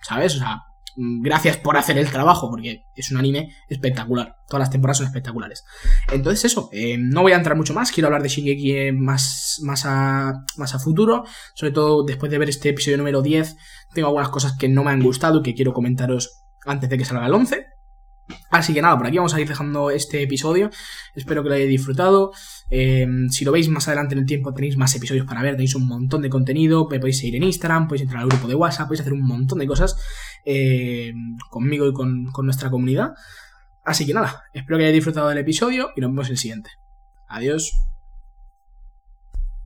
¿sabes? 0.00 0.34
O 0.36 0.38
sea, 0.38 0.62
gracias 0.96 1.56
por 1.56 1.76
hacer 1.76 1.98
el 1.98 2.10
trabajo, 2.10 2.50
porque 2.50 2.84
es 2.94 3.10
un 3.10 3.18
anime 3.18 3.54
espectacular. 3.68 4.36
Todas 4.48 4.60
las 4.60 4.70
temporadas 4.70 4.98
son 4.98 5.06
espectaculares. 5.06 5.64
Entonces, 6.10 6.44
eso, 6.44 6.68
eh, 6.72 6.96
no 6.98 7.22
voy 7.22 7.32
a 7.32 7.36
entrar 7.36 7.56
mucho 7.56 7.74
más. 7.74 7.92
Quiero 7.92 8.08
hablar 8.08 8.22
de 8.22 8.28
Shingeki 8.28 8.72
eh, 8.72 8.92
más, 8.92 9.60
más, 9.62 9.84
a, 9.84 10.32
más 10.56 10.74
a 10.74 10.78
futuro. 10.78 11.24
Sobre 11.54 11.72
todo 11.72 12.04
después 12.04 12.30
de 12.30 12.38
ver 12.38 12.48
este 12.48 12.70
episodio 12.70 12.98
número 12.98 13.22
10, 13.22 13.56
tengo 13.94 14.08
algunas 14.08 14.30
cosas 14.30 14.56
que 14.58 14.68
no 14.68 14.84
me 14.84 14.90
han 14.90 15.02
gustado 15.02 15.40
y 15.40 15.42
que 15.42 15.54
quiero 15.54 15.72
comentaros 15.72 16.42
antes 16.64 16.88
de 16.88 16.98
que 16.98 17.04
salga 17.04 17.26
el 17.26 17.34
11. 17.34 17.66
Así 18.50 18.74
que 18.74 18.82
nada, 18.82 18.96
por 18.96 19.06
aquí 19.06 19.16
vamos 19.16 19.34
a 19.34 19.40
ir 19.40 19.48
dejando 19.48 19.90
este 19.90 20.22
episodio. 20.22 20.70
Espero 21.14 21.42
que 21.42 21.48
lo 21.48 21.54
hayáis 21.54 21.70
disfrutado. 21.70 22.32
Em, 22.70 23.28
si 23.28 23.44
lo 23.44 23.52
veis 23.52 23.68
más 23.68 23.86
adelante 23.86 24.14
en 24.14 24.20
el 24.20 24.26
tiempo, 24.26 24.52
tenéis 24.52 24.76
más 24.76 24.94
episodios 24.94 25.26
para 25.26 25.42
ver, 25.42 25.52
tenéis 25.52 25.74
un 25.74 25.86
montón 25.86 26.22
de 26.22 26.30
contenido. 26.30 26.88
Podéis 26.88 27.18
seguir 27.18 27.36
en 27.36 27.44
Instagram, 27.44 27.86
podéis 27.86 28.02
entrar 28.02 28.22
al 28.22 28.28
grupo 28.28 28.48
de 28.48 28.54
WhatsApp, 28.54 28.88
podéis 28.88 29.00
hacer 29.00 29.12
un 29.12 29.26
montón 29.26 29.58
de 29.58 29.66
cosas 29.66 29.96
em, 30.44 31.36
conmigo 31.50 31.86
y 31.86 31.92
con, 31.92 32.26
con 32.32 32.46
nuestra 32.46 32.70
comunidad. 32.70 33.12
Así 33.84 34.04
que 34.04 34.14
nada, 34.14 34.42
espero 34.52 34.78
que 34.78 34.84
hayáis 34.84 34.96
disfrutado 34.96 35.28
del 35.28 35.38
episodio 35.38 35.90
y 35.96 36.00
nos 36.00 36.10
vemos 36.10 36.26
en 36.26 36.32
el 36.32 36.38
siguiente. 36.38 36.70
Adiós. 37.28 37.95